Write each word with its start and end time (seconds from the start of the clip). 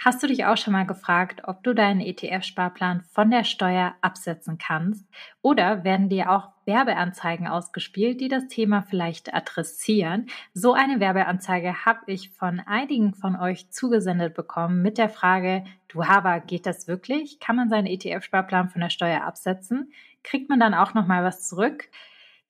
Hast 0.00 0.22
du 0.22 0.28
dich 0.28 0.44
auch 0.44 0.56
schon 0.56 0.74
mal 0.74 0.86
gefragt, 0.86 1.40
ob 1.42 1.64
du 1.64 1.74
deinen 1.74 2.00
ETF-Sparplan 2.00 3.02
von 3.10 3.32
der 3.32 3.42
Steuer 3.42 3.96
absetzen 4.00 4.56
kannst? 4.56 5.08
Oder 5.42 5.82
werden 5.82 6.08
dir 6.08 6.30
auch 6.30 6.50
Werbeanzeigen 6.66 7.48
ausgespielt, 7.48 8.20
die 8.20 8.28
das 8.28 8.46
Thema 8.46 8.82
vielleicht 8.82 9.34
adressieren? 9.34 10.28
So 10.54 10.72
eine 10.72 11.00
Werbeanzeige 11.00 11.84
habe 11.84 12.12
ich 12.12 12.30
von 12.30 12.60
einigen 12.60 13.12
von 13.12 13.34
euch 13.34 13.70
zugesendet 13.70 14.34
bekommen 14.34 14.82
mit 14.82 14.98
der 14.98 15.08
Frage, 15.08 15.64
du 15.88 16.04
Hava, 16.04 16.38
geht 16.38 16.66
das 16.66 16.86
wirklich? 16.86 17.40
Kann 17.40 17.56
man 17.56 17.68
seinen 17.68 17.88
ETF-Sparplan 17.88 18.68
von 18.68 18.80
der 18.80 18.90
Steuer 18.90 19.24
absetzen? 19.24 19.92
Kriegt 20.22 20.48
man 20.48 20.60
dann 20.60 20.74
auch 20.74 20.94
noch 20.94 21.08
mal 21.08 21.24
was 21.24 21.48
zurück? 21.48 21.88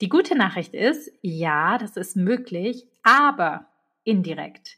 Die 0.02 0.10
gute 0.10 0.36
Nachricht 0.36 0.74
ist, 0.74 1.10
ja, 1.22 1.78
das 1.78 1.96
ist 1.96 2.14
möglich, 2.14 2.86
aber 3.02 3.64
indirekt. 4.04 4.76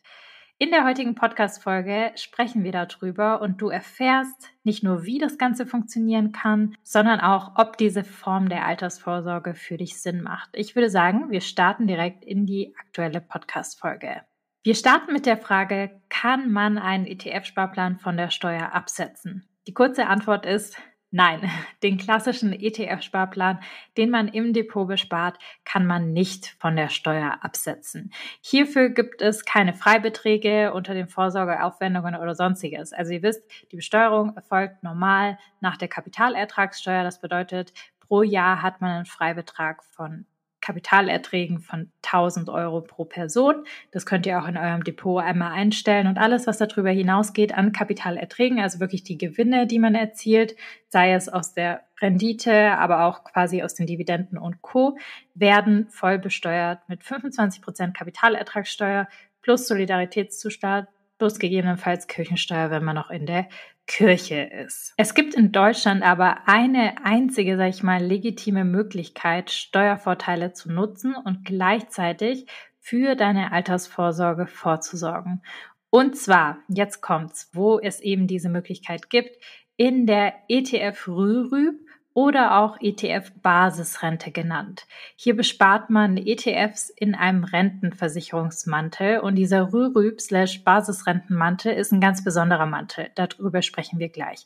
In 0.63 0.73
der 0.73 0.85
heutigen 0.85 1.15
Podcast-Folge 1.15 2.13
sprechen 2.17 2.65
wir 2.65 2.73
darüber 2.73 3.41
und 3.41 3.63
du 3.63 3.71
erfährst 3.71 4.51
nicht 4.63 4.83
nur, 4.83 5.05
wie 5.05 5.17
das 5.17 5.39
Ganze 5.39 5.65
funktionieren 5.65 6.33
kann, 6.33 6.77
sondern 6.83 7.19
auch, 7.19 7.53
ob 7.55 7.79
diese 7.79 8.05
Form 8.05 8.51
der 8.51 8.67
Altersvorsorge 8.67 9.55
für 9.55 9.79
dich 9.79 10.03
Sinn 10.03 10.21
macht. 10.21 10.51
Ich 10.53 10.77
würde 10.77 10.91
sagen, 10.91 11.31
wir 11.31 11.41
starten 11.41 11.87
direkt 11.87 12.27
in 12.27 12.45
die 12.45 12.75
aktuelle 12.79 13.23
Podcast-Folge. 13.23 14.21
Wir 14.63 14.75
starten 14.75 15.15
mit 15.15 15.25
der 15.25 15.39
Frage, 15.39 16.03
kann 16.11 16.53
man 16.53 16.77
einen 16.77 17.07
ETF-Sparplan 17.07 17.97
von 17.97 18.19
der 18.19 18.29
Steuer 18.29 18.75
absetzen? 18.75 19.49
Die 19.67 19.73
kurze 19.73 20.09
Antwort 20.09 20.45
ist, 20.45 20.77
Nein, 21.11 21.51
den 21.83 21.99
klassischen 21.99 22.53
ETF-Sparplan, 22.53 23.61
den 23.97 24.11
man 24.11 24.29
im 24.29 24.53
Depot 24.53 24.87
bespart, 24.87 25.39
kann 25.65 25.87
man 25.87 26.13
nicht 26.13 26.57
von 26.59 26.77
der 26.77 26.89
Steuer 26.89 27.39
absetzen. 27.43 28.13
Hierfür 28.41 28.91
gibt 28.91 29.23
es 29.23 29.45
keine 29.45 29.75
Freibeträge 29.75 30.73
unter 30.73 30.95
den 30.95 31.09
Vorsorgeaufwendungen 31.09 32.15
oder 32.15 32.35
sonstiges. 32.35 32.93
Also 32.93 33.13
ihr 33.13 33.23
wisst, 33.23 33.43
die 33.73 33.77
Besteuerung 33.77 34.37
erfolgt 34.37 34.83
normal 34.83 35.39
nach 35.61 35.77
der 35.77 35.89
Kapitalertragssteuer. 35.89 37.03
Das 37.03 37.21
bedeutet, 37.21 37.73
pro 38.01 38.23
Jahr 38.23 38.63
hat 38.63 38.81
man 38.81 38.91
einen 38.91 39.07
Freibetrag 39.07 39.83
von 39.85 40.27
Kapitalerträgen 40.61 41.61
von 41.61 41.91
1000 42.05 42.49
Euro 42.49 42.81
pro 42.81 43.05
Person. 43.05 43.65
Das 43.91 44.07
könnt 44.07 44.27
ihr 44.27 44.41
auch 44.41 44.47
in 44.47 44.57
eurem 44.57 44.85
Depot 44.85 45.23
einmal 45.23 45.53
einstellen 45.53 46.07
und 46.07 46.19
alles, 46.19 46.47
was 46.47 46.59
darüber 46.59 46.91
hinausgeht 46.91 47.55
an 47.55 47.73
Kapitalerträgen, 47.73 48.61
also 48.61 48.81
wirklich 48.81 49.03
die 49.03 49.19
Gewinne, 49.19 49.67
die 49.67 49.79
man 49.79 49.95
erzielt, 49.95 50.57
sei 50.89 51.13
es 51.13 51.29
aus 51.29 51.55
der 51.55 51.83
Rendite, 52.01 52.79
aber 52.79 53.05
auch 53.05 53.25
quasi 53.25 53.63
aus 53.63 53.75
den 53.75 53.87
Dividenden 53.87 54.39
und 54.39 54.63
Co., 54.63 54.99
werden 55.35 55.89
voll 55.91 56.19
besteuert 56.19 56.81
mit 56.89 57.05
25 57.05 57.63
Prozent 57.63 57.97
Kapitalertragssteuer 57.97 59.09
plus 59.43 59.67
Solidaritätszustand 59.67 60.89
plus 61.21 61.39
gegebenenfalls 61.39 62.07
Kirchensteuer, 62.07 62.71
wenn 62.71 62.83
man 62.83 62.97
noch 62.97 63.11
in 63.11 63.27
der 63.27 63.47
Kirche 63.87 64.43
ist. 64.43 64.95
Es 64.97 65.15
gibt 65.15 65.35
in 65.35 65.53
Deutschland 65.53 66.03
aber 66.03 66.47
eine 66.49 67.05
einzige, 67.05 67.57
sag 67.57 67.71
ich 67.71 67.83
mal, 67.83 68.03
legitime 68.03 68.65
Möglichkeit, 68.65 69.51
Steuervorteile 69.51 70.53
zu 70.53 70.71
nutzen 70.71 71.15
und 71.15 71.45
gleichzeitig 71.45 72.47
für 72.79 73.15
deine 73.17 73.53
Altersvorsorge 73.53 74.47
vorzusorgen. 74.47 75.43
Und 75.91 76.17
zwar, 76.17 76.59
jetzt 76.69 77.01
kommt's, 77.01 77.51
wo 77.53 77.81
es 77.81 78.01
eben 78.01 78.27
diese 78.27 78.49
Möglichkeit 78.49 79.11
gibt, 79.11 79.37
in 79.77 80.07
der 80.07 80.35
ETF 80.49 81.09
Rührüb 81.09 81.81
oder 82.21 82.59
auch 82.59 82.77
ETF-Basisrente 82.83 84.31
genannt. 84.31 84.87
Hier 85.17 85.35
bespart 85.35 85.89
man 85.89 86.19
ETFs 86.19 86.91
in 86.91 87.15
einem 87.15 87.45
Rentenversicherungsmantel 87.45 89.21
und 89.21 89.37
dieser 89.37 89.73
Rührüb-Basisrentenmantel 89.73 91.73
ist 91.73 91.93
ein 91.93 92.01
ganz 92.03 92.23
besonderer 92.23 92.67
Mantel. 92.67 93.09
Darüber 93.15 93.63
sprechen 93.63 93.99
wir 93.99 94.11
gleich. 94.11 94.45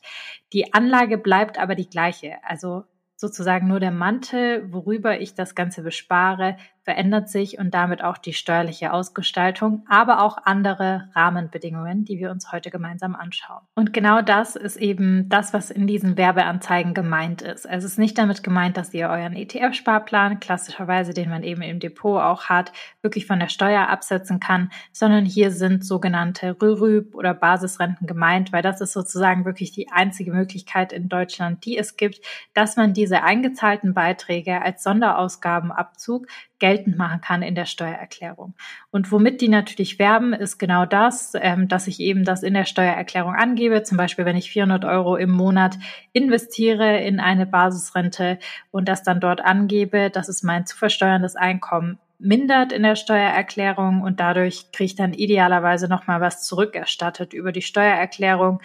Die 0.53 0.73
Anlage 0.73 1.17
bleibt 1.17 1.59
aber 1.59 1.75
die 1.75 1.89
gleiche. 1.89 2.37
Also 2.43 2.85
sozusagen 3.17 3.67
nur 3.67 3.81
der 3.81 3.91
Mantel, 3.91 4.71
worüber 4.71 5.19
ich 5.19 5.35
das 5.35 5.53
Ganze 5.53 5.81
bespare, 5.81 6.55
verändert 6.85 7.29
sich 7.29 7.57
und 7.57 7.73
damit 7.73 8.03
auch 8.03 8.17
die 8.17 8.33
steuerliche 8.33 8.93
Ausgestaltung, 8.93 9.83
aber 9.89 10.21
auch 10.21 10.37
andere 10.45 11.09
Rahmenbedingungen, 11.15 12.05
die 12.05 12.19
wir 12.19 12.29
uns 12.29 12.51
heute 12.51 12.69
gemeinsam 12.69 13.15
anschauen. 13.15 13.63
Und 13.73 13.91
genau 13.91 14.21
das 14.21 14.55
ist 14.55 14.77
eben 14.77 15.27
das, 15.27 15.51
was 15.51 15.71
in 15.71 15.87
diesen 15.87 16.15
Werbeanzeigen 16.15 16.93
gemeint 16.93 17.41
ist. 17.41 17.65
Es 17.65 17.83
ist 17.83 17.97
nicht 17.97 18.17
damit 18.19 18.43
gemeint, 18.43 18.77
dass 18.77 18.93
ihr 18.93 19.09
euren 19.09 19.35
ETF-Sparplan, 19.35 20.39
klassischerweise 20.39 21.13
den 21.13 21.29
man 21.29 21.41
eben 21.41 21.63
im 21.63 21.79
Depot 21.79 22.21
auch 22.21 22.45
hat, 22.45 22.71
wirklich 23.01 23.25
von 23.25 23.39
der 23.39 23.49
Steuer 23.49 23.89
absetzen 23.89 24.39
kann, 24.39 24.69
sondern 24.91 25.25
hier 25.25 25.49
sind 25.49 25.83
sogenannte 25.83 26.55
Rührüb 26.61 27.15
oder 27.15 27.33
Basisrenten 27.33 28.05
gemeint, 28.05 28.53
weil 28.53 28.61
das 28.61 28.79
ist 28.79 28.93
sozusagen 28.93 29.43
wirklich 29.43 29.71
die 29.71 29.91
einzige 29.91 30.31
Möglichkeit 30.31 30.93
in 30.93 31.09
Deutschland, 31.09 31.65
die 31.65 31.79
es 31.79 31.97
gibt, 31.97 32.21
dass 32.53 32.77
man 32.77 32.93
diese 32.93 33.23
eingezahlten 33.23 33.95
Beiträge 33.95 34.61
als 34.61 34.83
Sonderausgabenabzug 34.83 36.27
geltend 36.59 36.97
machen 36.97 37.21
kann 37.21 37.41
in 37.41 37.55
der 37.55 37.65
Steuererklärung. 37.65 38.53
Und 38.91 39.11
womit 39.11 39.41
die 39.41 39.49
natürlich 39.49 39.99
werben, 39.99 40.33
ist 40.33 40.57
genau 40.57 40.85
das, 40.85 41.33
ähm, 41.35 41.67
dass 41.67 41.87
ich 41.87 41.99
eben 41.99 42.23
das 42.23 42.43
in 42.43 42.53
der 42.53 42.65
Steuererklärung 42.65 43.35
angebe. 43.35 43.83
Zum 43.83 43.97
Beispiel, 43.97 44.25
wenn 44.25 44.37
ich 44.37 44.51
400 44.51 44.85
Euro 44.85 45.15
im 45.15 45.31
Monat 45.31 45.77
investiere 46.13 47.01
in 47.01 47.19
eine 47.19 47.45
Basisrente 47.45 48.39
und 48.71 48.87
das 48.87 49.03
dann 49.03 49.19
dort 49.19 49.41
angebe, 49.41 50.09
das 50.09 50.29
ist 50.29 50.43
mein 50.43 50.65
zu 50.65 50.77
versteuerndes 50.77 51.35
Einkommen 51.35 51.99
mindert 52.17 52.71
in 52.71 52.83
der 52.83 52.95
Steuererklärung 52.95 54.01
und 54.01 54.19
dadurch 54.19 54.71
kriege 54.71 54.85
ich 54.85 54.95
dann 54.95 55.13
idealerweise 55.13 55.87
nochmal 55.87 56.21
was 56.21 56.43
zurückerstattet 56.43 57.33
über 57.33 57.51
die 57.51 57.61
Steuererklärung. 57.61 58.61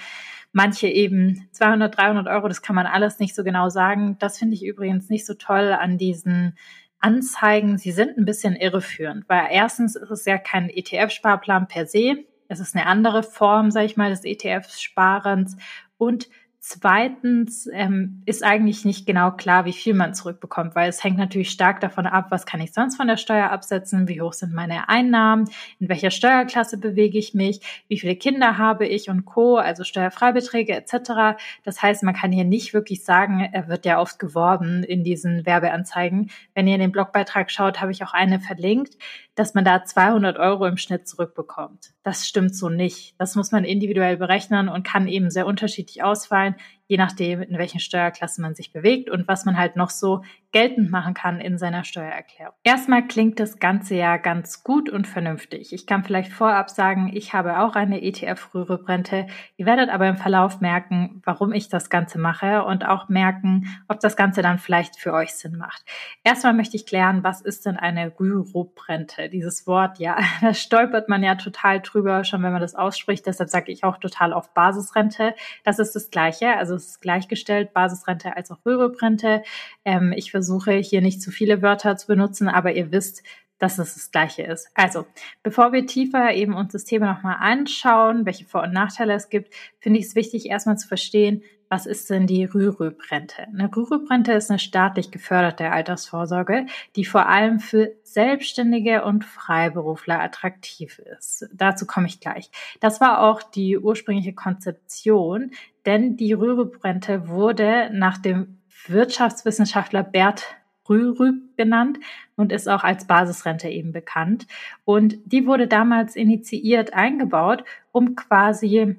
Manche 0.53 0.89
eben 0.89 1.49
200, 1.53 1.97
300 1.97 2.27
Euro, 2.29 2.49
das 2.49 2.63
kann 2.63 2.77
man 2.77 2.87
alles 2.87 3.19
nicht 3.19 3.35
so 3.35 3.45
genau 3.45 3.69
sagen. 3.69 4.17
Das 4.19 4.39
finde 4.39 4.55
ich 4.57 4.65
übrigens 4.65 5.09
nicht 5.09 5.27
so 5.27 5.35
toll 5.35 5.73
an 5.73 5.97
diesen 5.97 6.57
Anzeigen, 7.01 7.79
sie 7.79 7.93
sind 7.93 8.17
ein 8.19 8.25
bisschen 8.25 8.55
irreführend, 8.57 9.29
weil 9.29 9.49
erstens 9.51 9.97
ist 9.97 10.11
es 10.11 10.25
ja 10.27 10.39
kein 10.39 10.69
ETF-Sparplan 10.69 11.67
per 11.67 11.87
se. 11.87 12.25
Es 12.49 12.61
ist 12.61 12.77
eine 12.77 12.87
andere 12.87 13.23
Form, 13.23 13.71
sage 13.71 13.87
ich 13.87 13.97
mal, 13.97 14.11
des 14.11 14.25
ETF-Sparens 14.25 15.57
und 15.97 16.29
Zweitens 16.63 17.67
ähm, 17.73 18.23
ist 18.27 18.45
eigentlich 18.45 18.85
nicht 18.85 19.07
genau 19.07 19.31
klar, 19.31 19.65
wie 19.65 19.73
viel 19.73 19.95
man 19.95 20.13
zurückbekommt, 20.13 20.75
weil 20.75 20.91
es 20.91 21.03
hängt 21.03 21.17
natürlich 21.17 21.51
stark 21.51 21.81
davon 21.81 22.07
ab, 22.07 22.27
was 22.29 22.45
kann 22.45 22.61
ich 22.61 22.75
sonst 22.75 22.97
von 22.97 23.07
der 23.07 23.17
Steuer 23.17 23.49
absetzen, 23.49 24.09
wie 24.09 24.21
hoch 24.21 24.35
sind 24.35 24.53
meine 24.53 24.91
Einnahmen, 24.91 25.49
in 25.79 25.89
welcher 25.89 26.11
Steuerklasse 26.11 26.77
bewege 26.77 27.17
ich 27.17 27.33
mich, 27.33 27.83
wie 27.89 27.99
viele 27.99 28.15
Kinder 28.15 28.59
habe 28.59 28.87
ich 28.87 29.09
und 29.09 29.25
Co., 29.25 29.57
also 29.57 29.85
Steuerfreibeträge 29.85 30.75
etc. 30.75 31.41
Das 31.65 31.81
heißt, 31.81 32.03
man 32.03 32.15
kann 32.15 32.31
hier 32.31 32.45
nicht 32.45 32.75
wirklich 32.75 33.05
sagen, 33.05 33.41
er 33.41 33.69
wird 33.69 33.87
ja 33.87 33.99
oft 33.99 34.19
geworben 34.19 34.85
in 34.85 35.03
diesen 35.03 35.47
Werbeanzeigen. 35.47 36.31
Wenn 36.53 36.69
ihr 36.69 36.75
in 36.75 36.83
den 36.83 36.93
Blogbeitrag 36.93 37.51
schaut, 37.51 37.81
habe 37.81 37.93
ich 37.93 38.05
auch 38.05 38.13
eine 38.13 38.39
verlinkt 38.39 38.99
dass 39.41 39.55
man 39.55 39.65
da 39.65 39.83
200 39.83 40.39
Euro 40.39 40.67
im 40.67 40.77
Schnitt 40.77 41.09
zurückbekommt. 41.09 41.95
Das 42.03 42.29
stimmt 42.29 42.55
so 42.55 42.69
nicht. 42.69 43.15
Das 43.19 43.37
muss 43.37 43.53
man 43.53 43.65
individuell 43.65 44.19
berechnen 44.19 44.69
und 44.69 44.87
kann 44.87 45.09
eben 45.09 45.31
sehr 45.31 45.47
unterschiedlich 45.47 46.03
ausfallen, 46.03 46.57
je 46.91 46.97
nachdem, 46.97 47.41
in 47.41 47.57
welchen 47.57 47.79
Steuerklassen 47.79 48.43
man 48.43 48.57
sich 48.57 48.73
bewegt 48.73 49.11
und 49.11 49.29
was 49.29 49.45
man 49.45 49.57
halt 49.57 49.77
noch 49.77 49.91
so 49.91 50.25
geltend 50.51 50.91
machen 50.91 51.15
kann 51.15 51.41
in 51.41 51.57
seiner 51.57 51.85
Steuererklärung. 51.85 52.53
Erstmal 52.65 53.07
klingt 53.07 53.39
das 53.39 53.61
Ganze 53.61 53.95
ja 53.95 54.17
ganz 54.17 54.65
gut 54.65 54.91
und 54.91 55.07
vernünftig. 55.07 55.73
Ich 55.73 55.87
kann 55.87 56.03
vielleicht 56.03 56.33
vorab 56.33 56.69
sagen, 56.69 57.13
ich 57.15 57.33
habe 57.33 57.61
auch 57.61 57.77
eine 57.77 58.03
ETF-Rührebrente. 58.03 59.29
Ihr 59.57 59.67
werdet 59.67 59.89
aber 59.89 60.09
im 60.09 60.17
Verlauf 60.17 60.61
merken, 60.61 61.23
warum 61.25 61.53
ich 61.53 61.69
das 61.69 61.91
Ganze 61.91 62.19
mache 62.19 62.65
und 62.65 62.85
auch 62.85 63.09
merken, 63.09 63.69
ob 63.87 64.01
das 64.01 64.17
Ganze 64.17 64.43
dann 64.43 64.59
vielleicht 64.59 64.97
für 64.97 65.13
euch 65.13 65.31
Sinn 65.31 65.57
macht. 65.57 65.85
Erstmal 66.25 66.55
möchte 66.55 66.77
ich 66.77 66.87
klären, 66.87 67.23
was 67.23 67.41
ist 67.41 67.67
denn 67.67 67.77
eine 67.77 68.13
Rührebrente? 68.19 69.29
Dieses 69.29 69.69
Wort, 69.69 70.01
ja, 70.01 70.19
da 70.41 70.55
stolpert 70.55 71.09
man 71.09 71.23
ja 71.23 71.37
total 71.37 71.81
drüber, 71.81 72.25
schon 72.25 72.43
wenn 72.43 72.51
man 72.51 72.61
das 72.61 72.75
ausspricht. 72.75 73.25
Deshalb 73.27 73.51
sage 73.51 73.71
ich 73.71 73.85
auch 73.85 73.99
total 73.99 74.33
auf 74.33 74.53
Basisrente. 74.55 75.37
Das 75.63 75.79
ist 75.79 75.95
das 75.95 76.11
Gleiche. 76.11 76.57
Also 76.57 76.80
ist 76.87 77.01
gleichgestellt, 77.01 77.73
Basisrente 77.73 78.37
als 78.37 78.51
auch 78.51 78.65
Rührebrente. 78.65 79.43
Ähm, 79.85 80.13
ich 80.17 80.31
versuche 80.31 80.73
hier 80.75 81.01
nicht 81.01 81.23
zu 81.23 81.31
viele 81.31 81.63
Wörter 81.63 81.97
zu 81.97 82.07
benutzen, 82.07 82.49
aber 82.49 82.73
ihr 82.73 82.93
wisst, 82.93 83.23
dass 83.59 83.79
es 83.79 83.95
das 83.95 84.11
Gleiche 84.11 84.43
ist. 84.43 84.69
Also, 84.75 85.07
bevor 85.43 85.73
wir 85.73 85.87
tiefer 85.87 86.33
eben 86.33 86.55
uns 86.55 86.73
das 86.73 86.85
Thema 86.85 87.13
nochmal 87.13 87.37
anschauen, 87.41 88.25
welche 88.25 88.47
Vor- 88.47 88.63
und 88.63 88.73
Nachteile 88.73 89.13
es 89.15 89.29
gibt, 89.29 89.55
finde 89.79 90.01
ich 90.01 90.07
es 90.07 90.15
wichtig, 90.15 90.47
erstmal 90.47 90.79
zu 90.79 90.89
verstehen, 90.89 91.43
was 91.71 91.87
ist 91.87 92.11
denn 92.11 92.27
die 92.27 92.45
Rürup-Rente? 92.45 93.47
Eine 93.47 93.75
Rürup-Rente 93.75 94.33
ist 94.33 94.51
eine 94.51 94.59
staatlich 94.59 95.13
geförderte 95.13 95.71
Altersvorsorge, 95.71 96.67
die 96.97 97.05
vor 97.05 97.29
allem 97.29 97.61
für 97.61 97.93
Selbstständige 98.03 99.05
und 99.05 99.25
Freiberufler 99.25 100.21
attraktiv 100.21 100.99
ist. 100.99 101.49
Dazu 101.55 101.87
komme 101.87 102.09
ich 102.09 102.19
gleich. 102.19 102.51
Das 102.81 103.01
war 103.01 103.23
auch 103.23 103.43
die 103.43 103.79
ursprüngliche 103.79 104.35
Konzeption, 104.35 105.53
denn 105.87 106.17
die 106.17 106.33
Rürup-Rente 106.33 107.29
wurde 107.29 107.89
nach 107.93 108.19
dem 108.19 108.59
Wirtschaftswissenschaftler 108.89 110.03
Bert 110.03 110.57
Rürup 110.89 111.37
genannt 111.57 112.01
und 112.35 112.51
ist 112.51 112.69
auch 112.69 112.83
als 112.83 113.07
Basisrente 113.07 113.69
eben 113.69 113.93
bekannt. 113.93 114.49
Und 114.85 115.19
die 115.25 115.47
wurde 115.47 115.69
damals 115.69 116.17
initiiert 116.17 116.95
eingebaut, 116.95 117.63
um 117.93 118.17
quasi 118.17 118.97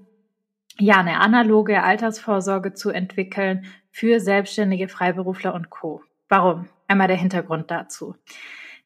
ja, 0.80 1.00
eine 1.00 1.20
analoge 1.20 1.84
Altersvorsorge 1.84 2.74
zu 2.74 2.90
entwickeln 2.90 3.66
für 3.92 4.20
Selbstständige, 4.20 4.88
Freiberufler 4.88 5.54
und 5.54 5.70
Co. 5.70 6.02
Warum? 6.30 6.68
Einmal 6.88 7.08
der 7.08 7.18
Hintergrund 7.18 7.72
dazu. 7.72 8.16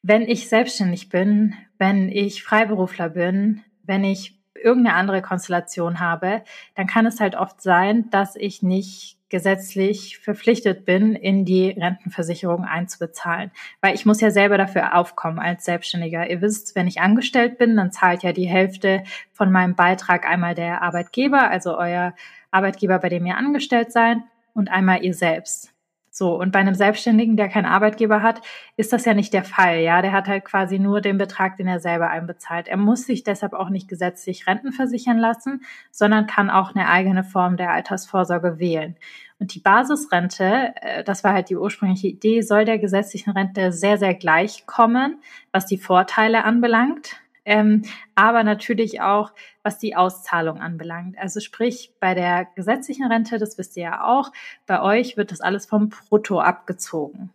Wenn 0.02 0.22
ich 0.22 0.48
selbstständig 0.48 1.08
bin, 1.08 1.54
wenn 1.78 2.08
ich 2.08 2.42
Freiberufler 2.42 3.10
bin, 3.10 3.62
wenn 3.82 4.04
ich 4.04 4.38
irgendeine 4.54 4.96
andere 4.96 5.22
Konstellation 5.22 6.00
habe, 6.00 6.42
dann 6.74 6.86
kann 6.86 7.06
es 7.06 7.20
halt 7.20 7.36
oft 7.36 7.60
sein, 7.60 8.10
dass 8.10 8.36
ich 8.36 8.62
nicht 8.62 9.15
gesetzlich 9.28 10.18
verpflichtet 10.18 10.84
bin, 10.84 11.14
in 11.14 11.44
die 11.44 11.70
Rentenversicherung 11.70 12.64
einzubezahlen. 12.64 13.50
Weil 13.80 13.94
ich 13.94 14.06
muss 14.06 14.20
ja 14.20 14.30
selber 14.30 14.58
dafür 14.58 14.94
aufkommen 14.94 15.38
als 15.38 15.64
Selbstständiger. 15.64 16.30
Ihr 16.30 16.40
wisst, 16.42 16.76
wenn 16.76 16.86
ich 16.86 17.00
angestellt 17.00 17.58
bin, 17.58 17.76
dann 17.76 17.92
zahlt 17.92 18.22
ja 18.22 18.32
die 18.32 18.46
Hälfte 18.46 19.02
von 19.32 19.50
meinem 19.50 19.74
Beitrag 19.74 20.28
einmal 20.28 20.54
der 20.54 20.82
Arbeitgeber, 20.82 21.50
also 21.50 21.76
euer 21.76 22.14
Arbeitgeber, 22.50 22.98
bei 22.98 23.08
dem 23.08 23.26
ihr 23.26 23.36
angestellt 23.36 23.92
seid, 23.92 24.18
und 24.54 24.70
einmal 24.70 25.04
ihr 25.04 25.14
selbst. 25.14 25.75
So, 26.18 26.34
und 26.34 26.50
bei 26.50 26.60
einem 26.60 26.74
Selbstständigen, 26.74 27.36
der 27.36 27.50
keinen 27.50 27.66
Arbeitgeber 27.66 28.22
hat, 28.22 28.40
ist 28.78 28.94
das 28.94 29.04
ja 29.04 29.12
nicht 29.12 29.34
der 29.34 29.44
Fall. 29.44 29.80
Ja, 29.80 30.00
der 30.00 30.12
hat 30.12 30.28
halt 30.28 30.46
quasi 30.46 30.78
nur 30.78 31.02
den 31.02 31.18
Betrag, 31.18 31.58
den 31.58 31.68
er 31.68 31.78
selber 31.78 32.08
einbezahlt. 32.08 32.68
Er 32.68 32.78
muss 32.78 33.04
sich 33.04 33.22
deshalb 33.22 33.52
auch 33.52 33.68
nicht 33.68 33.86
gesetzlich 33.86 34.46
Renten 34.46 34.72
versichern 34.72 35.18
lassen, 35.18 35.60
sondern 35.90 36.26
kann 36.26 36.48
auch 36.48 36.74
eine 36.74 36.88
eigene 36.88 37.22
Form 37.22 37.58
der 37.58 37.70
Altersvorsorge 37.70 38.58
wählen. 38.58 38.96
Und 39.38 39.54
die 39.54 39.60
Basisrente, 39.60 40.72
äh, 40.80 41.04
das 41.04 41.22
war 41.22 41.34
halt 41.34 41.50
die 41.50 41.56
ursprüngliche 41.56 42.08
Idee, 42.08 42.40
soll 42.40 42.64
der 42.64 42.78
gesetzlichen 42.78 43.32
Rente 43.32 43.70
sehr, 43.70 43.98
sehr 43.98 44.14
gleich 44.14 44.64
kommen, 44.64 45.20
was 45.52 45.66
die 45.66 45.76
Vorteile 45.76 46.44
anbelangt 46.44 47.20
ähm, 47.46 47.82
aber 48.16 48.42
natürlich 48.44 49.00
auch, 49.00 49.32
was 49.62 49.78
die 49.78 49.96
Auszahlung 49.96 50.60
anbelangt. 50.60 51.16
Also 51.16 51.40
sprich, 51.40 51.92
bei 52.00 52.14
der 52.14 52.46
gesetzlichen 52.56 53.06
Rente, 53.06 53.38
das 53.38 53.56
wisst 53.56 53.76
ihr 53.76 53.84
ja 53.84 54.04
auch, 54.04 54.32
bei 54.66 54.82
euch 54.82 55.16
wird 55.16 55.30
das 55.30 55.40
alles 55.40 55.64
vom 55.64 55.88
Brutto 55.88 56.40
abgezogen. 56.40 57.30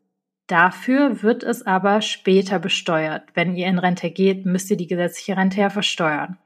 Dafür 0.48 1.24
wird 1.24 1.44
es 1.44 1.66
aber 1.66 2.02
später 2.02 2.60
besteuert. 2.60 3.24
Wenn 3.36 3.56
ihr 3.56 3.68
in 3.68 3.80
Rente 3.80 4.12
geht, 4.12 4.46
müsst 4.46 4.70
ihr 4.70 4.78
die 4.78 4.88
gesetzliche 4.88 5.38
Rente 5.38 5.62
ja 5.62 5.70
versteuern. 5.70 6.38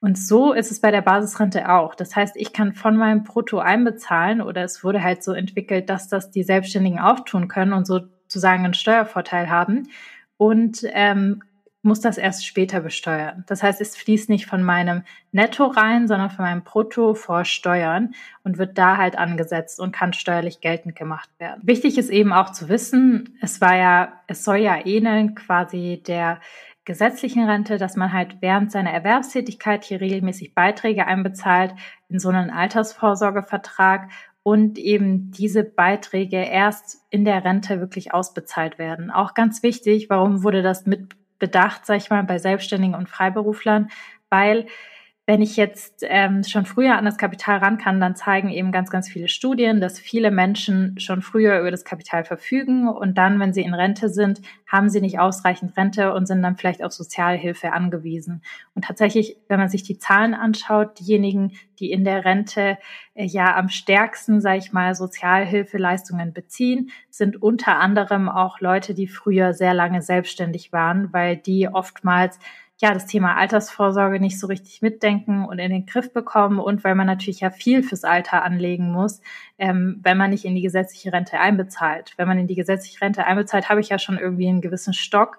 Und 0.00 0.16
so 0.16 0.52
ist 0.52 0.70
es 0.70 0.80
bei 0.80 0.92
der 0.92 1.02
Basisrente 1.02 1.68
auch. 1.68 1.96
Das 1.96 2.14
heißt, 2.14 2.36
ich 2.36 2.52
kann 2.52 2.74
von 2.74 2.96
meinem 2.96 3.24
Brutto 3.24 3.58
einbezahlen 3.58 4.40
oder 4.40 4.62
es 4.62 4.84
wurde 4.84 5.02
halt 5.02 5.24
so 5.24 5.32
entwickelt, 5.32 5.90
dass 5.90 6.06
das 6.08 6.30
die 6.30 6.44
Selbstständigen 6.44 7.00
auch 7.00 7.20
tun 7.20 7.48
können 7.48 7.72
und 7.72 7.86
sozusagen 7.86 8.64
einen 8.64 8.74
Steuervorteil 8.74 9.50
haben 9.50 9.88
und 10.36 10.82
ähm, 10.92 11.42
muss 11.86 12.00
das 12.00 12.18
erst 12.18 12.44
später 12.44 12.80
besteuern. 12.80 13.44
Das 13.46 13.62
heißt, 13.62 13.80
es 13.80 13.96
fließt 13.96 14.28
nicht 14.28 14.46
von 14.46 14.62
meinem 14.62 15.02
Netto 15.32 15.64
rein, 15.64 16.08
sondern 16.08 16.28
von 16.28 16.44
meinem 16.44 16.62
Brutto 16.62 17.14
vor 17.14 17.44
Steuern 17.46 18.14
und 18.44 18.58
wird 18.58 18.76
da 18.76 18.98
halt 18.98 19.16
angesetzt 19.16 19.80
und 19.80 19.92
kann 19.92 20.12
steuerlich 20.12 20.60
geltend 20.60 20.96
gemacht 20.96 21.30
werden. 21.38 21.62
Wichtig 21.64 21.96
ist 21.96 22.10
eben 22.10 22.32
auch 22.32 22.50
zu 22.50 22.68
wissen, 22.68 23.38
es 23.40 23.60
war 23.60 23.76
ja, 23.76 24.12
es 24.26 24.44
soll 24.44 24.58
ja 24.58 24.84
ähneln 24.84 25.34
quasi 25.34 26.02
der 26.06 26.40
gesetzlichen 26.84 27.48
Rente, 27.48 27.78
dass 27.78 27.96
man 27.96 28.12
halt 28.12 28.36
während 28.40 28.70
seiner 28.70 28.92
Erwerbstätigkeit 28.92 29.84
hier 29.84 30.00
regelmäßig 30.00 30.54
Beiträge 30.54 31.06
einbezahlt 31.06 31.74
in 32.08 32.18
so 32.18 32.28
einen 32.28 32.50
Altersvorsorgevertrag 32.50 34.10
und 34.42 34.78
eben 34.78 35.32
diese 35.32 35.64
Beiträge 35.64 36.36
erst 36.36 37.04
in 37.10 37.24
der 37.24 37.44
Rente 37.44 37.80
wirklich 37.80 38.14
ausbezahlt 38.14 38.78
werden. 38.78 39.10
Auch 39.10 39.34
ganz 39.34 39.64
wichtig, 39.64 40.08
warum 40.08 40.44
wurde 40.44 40.62
das 40.62 40.86
mit 40.86 41.16
bedacht, 41.38 41.86
sag 41.86 41.96
ich 41.96 42.10
mal, 42.10 42.22
bei 42.24 42.38
Selbstständigen 42.38 42.94
und 42.94 43.08
Freiberuflern, 43.08 43.90
weil 44.30 44.66
wenn 45.26 45.42
ich 45.42 45.56
jetzt 45.56 46.04
ähm, 46.08 46.44
schon 46.44 46.66
früher 46.66 46.96
an 46.96 47.04
das 47.04 47.18
Kapital 47.18 47.58
ran 47.58 47.78
kann, 47.78 48.00
dann 48.00 48.14
zeigen 48.14 48.48
eben 48.48 48.70
ganz, 48.70 48.90
ganz 48.90 49.08
viele 49.08 49.26
Studien, 49.26 49.80
dass 49.80 49.98
viele 49.98 50.30
Menschen 50.30 51.00
schon 51.00 51.20
früher 51.20 51.58
über 51.58 51.72
das 51.72 51.84
Kapital 51.84 52.24
verfügen 52.24 52.88
und 52.88 53.18
dann, 53.18 53.40
wenn 53.40 53.52
sie 53.52 53.62
in 53.62 53.74
Rente 53.74 54.08
sind, 54.08 54.40
haben 54.68 54.88
sie 54.88 55.00
nicht 55.00 55.18
ausreichend 55.18 55.76
Rente 55.76 56.14
und 56.14 56.26
sind 56.26 56.42
dann 56.42 56.56
vielleicht 56.56 56.82
auf 56.82 56.92
Sozialhilfe 56.92 57.72
angewiesen. 57.72 58.42
Und 58.76 58.84
tatsächlich, 58.84 59.36
wenn 59.48 59.58
man 59.58 59.68
sich 59.68 59.82
die 59.82 59.98
Zahlen 59.98 60.32
anschaut, 60.32 61.00
diejenigen, 61.00 61.52
die 61.80 61.90
in 61.90 62.04
der 62.04 62.24
Rente 62.24 62.78
äh, 63.14 63.24
ja 63.24 63.56
am 63.56 63.68
stärksten, 63.68 64.40
sage 64.40 64.58
ich 64.58 64.72
mal, 64.72 64.94
Sozialhilfeleistungen 64.94 66.34
beziehen, 66.34 66.90
sind 67.10 67.42
unter 67.42 67.78
anderem 67.80 68.28
auch 68.28 68.60
Leute, 68.60 68.94
die 68.94 69.08
früher 69.08 69.54
sehr 69.54 69.74
lange 69.74 70.02
selbstständig 70.02 70.72
waren, 70.72 71.12
weil 71.12 71.36
die 71.36 71.68
oftmals 71.68 72.38
ja, 72.78 72.92
das 72.92 73.06
Thema 73.06 73.36
Altersvorsorge 73.36 74.20
nicht 74.20 74.38
so 74.38 74.46
richtig 74.46 74.82
mitdenken 74.82 75.46
und 75.46 75.58
in 75.58 75.70
den 75.70 75.86
Griff 75.86 76.12
bekommen 76.12 76.58
und 76.58 76.84
weil 76.84 76.94
man 76.94 77.06
natürlich 77.06 77.40
ja 77.40 77.50
viel 77.50 77.82
fürs 77.82 78.04
Alter 78.04 78.42
anlegen 78.42 78.92
muss, 78.92 79.22
ähm, 79.58 80.00
wenn 80.02 80.18
man 80.18 80.30
nicht 80.30 80.44
in 80.44 80.54
die 80.54 80.62
gesetzliche 80.62 81.12
Rente 81.12 81.38
einbezahlt. 81.38 82.12
Wenn 82.18 82.28
man 82.28 82.38
in 82.38 82.46
die 82.46 82.54
gesetzliche 82.54 83.00
Rente 83.00 83.24
einbezahlt, 83.24 83.70
habe 83.70 83.80
ich 83.80 83.88
ja 83.88 83.98
schon 83.98 84.18
irgendwie 84.18 84.48
einen 84.48 84.60
gewissen 84.60 84.92
Stock. 84.92 85.38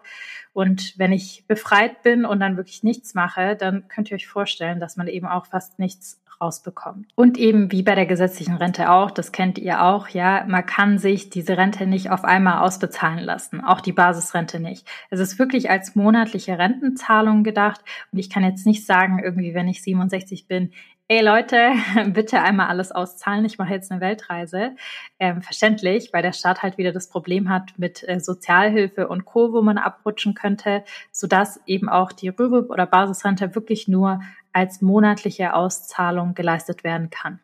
Und 0.53 0.97
wenn 0.97 1.11
ich 1.11 1.45
befreit 1.47 2.01
bin 2.01 2.25
und 2.25 2.39
dann 2.39 2.57
wirklich 2.57 2.81
nichts 2.81 3.13
mache, 3.13 3.55
dann 3.55 3.87
könnt 3.87 4.09
ihr 4.09 4.15
euch 4.15 4.27
vorstellen, 4.27 4.79
dass 4.79 4.97
man 4.97 5.07
eben 5.07 5.27
auch 5.27 5.45
fast 5.45 5.77
nichts 5.77 6.19
rausbekommt. 6.41 7.07
Und 7.15 7.37
eben 7.37 7.71
wie 7.71 7.83
bei 7.83 7.95
der 7.95 8.05
gesetzlichen 8.05 8.55
Rente 8.55 8.91
auch, 8.91 9.11
das 9.11 9.31
kennt 9.31 9.57
ihr 9.57 9.83
auch, 9.83 10.09
ja, 10.09 10.45
man 10.47 10.65
kann 10.65 10.97
sich 10.97 11.29
diese 11.29 11.57
Rente 11.57 11.87
nicht 11.87 12.09
auf 12.09 12.23
einmal 12.23 12.59
ausbezahlen 12.59 13.19
lassen, 13.19 13.61
auch 13.61 13.81
die 13.81 13.91
Basisrente 13.91 14.59
nicht. 14.59 14.87
Es 15.09 15.19
ist 15.19 15.39
wirklich 15.39 15.69
als 15.69 15.95
monatliche 15.95 16.57
Rentenzahlung 16.57 17.43
gedacht 17.43 17.81
und 18.11 18.19
ich 18.19 18.29
kann 18.29 18.43
jetzt 18.43 18.65
nicht 18.65 18.85
sagen, 18.85 19.19
irgendwie, 19.23 19.53
wenn 19.53 19.67
ich 19.67 19.81
67 19.81 20.47
bin, 20.47 20.71
Ey 21.09 21.21
Leute, 21.21 21.71
bitte 22.07 22.41
einmal 22.41 22.67
alles 22.67 22.91
auszahlen. 22.91 23.45
Ich 23.45 23.57
mache 23.57 23.73
jetzt 23.73 23.91
eine 23.93 24.01
Weltreise. 24.01 24.75
Ähm, 25.19 25.41
verständlich, 25.41 26.09
weil 26.11 26.21
der 26.21 26.33
Staat 26.33 26.63
halt 26.63 26.77
wieder 26.77 26.91
das 26.91 27.07
Problem 27.07 27.47
hat 27.47 27.71
mit 27.77 28.03
äh, 28.05 28.19
Sozialhilfe 28.19 29.07
und 29.07 29.23
Co., 29.23 29.53
wo 29.53 29.61
man 29.61 29.77
abrutschen 29.77 30.33
könnte, 30.33 30.83
sodass 31.13 31.61
eben 31.65 31.87
auch 31.87 32.11
die 32.11 32.27
Rürup 32.27 32.69
oder 32.69 32.85
Basisrente 32.85 33.55
wirklich 33.55 33.87
nur 33.87 34.19
als 34.51 34.81
monatliche 34.81 35.53
Auszahlung 35.53 36.33
geleistet 36.33 36.83
werden 36.83 37.09
kann. 37.09 37.39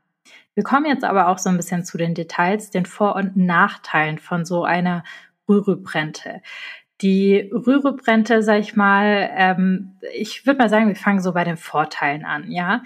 Wir 0.55 0.65
kommen 0.65 0.85
jetzt 0.85 1.05
aber 1.05 1.29
auch 1.29 1.37
so 1.37 1.49
ein 1.49 1.55
bisschen 1.55 1.85
zu 1.85 1.97
den 1.97 2.15
Details, 2.15 2.69
den 2.69 2.85
Vor- 2.85 3.15
und 3.15 3.37
Nachteilen 3.37 4.17
von 4.19 4.43
so 4.43 4.65
einer 4.65 5.05
Rürup-Rente. 5.47 6.41
Die 6.99 7.49
Rürup-Rente, 7.53 8.43
sag 8.43 8.59
ich 8.59 8.75
mal, 8.75 9.29
ähm, 9.33 9.93
ich 10.13 10.45
würde 10.45 10.57
mal 10.59 10.69
sagen, 10.69 10.89
wir 10.89 10.97
fangen 10.97 11.21
so 11.21 11.31
bei 11.31 11.45
den 11.45 11.57
Vorteilen 11.57 12.25
an, 12.25 12.51
ja. 12.51 12.83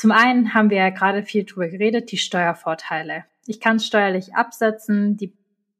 Zum 0.00 0.12
einen 0.12 0.54
haben 0.54 0.70
wir 0.70 0.78
ja 0.78 0.88
gerade 0.88 1.22
viel 1.24 1.44
drüber 1.44 1.68
geredet, 1.68 2.10
die 2.10 2.16
Steuervorteile. 2.16 3.26
Ich 3.44 3.60
kann 3.60 3.76
es 3.76 3.86
steuerlich 3.86 4.34
absetzen, 4.34 5.18
die 5.18 5.34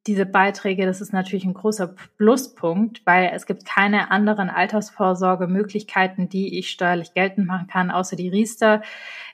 diese 0.07 0.27
Beiträge, 0.27 0.85
das 0.85 1.01
ist 1.01 1.15
natürlich 1.15 1.47
ein 1.47 1.55
großer 1.55 1.95
Pluspunkt, 2.19 3.01
weil 3.07 3.31
es 3.33 3.47
gibt 3.47 3.65
keine 3.65 4.11
anderen 4.11 4.51
Altersvorsorgemöglichkeiten, 4.51 6.29
die 6.29 6.59
ich 6.59 6.69
steuerlich 6.69 7.15
geltend 7.15 7.47
machen 7.47 7.67
kann, 7.67 7.91
außer 7.91 8.15
die 8.15 8.29
Riester. 8.29 8.83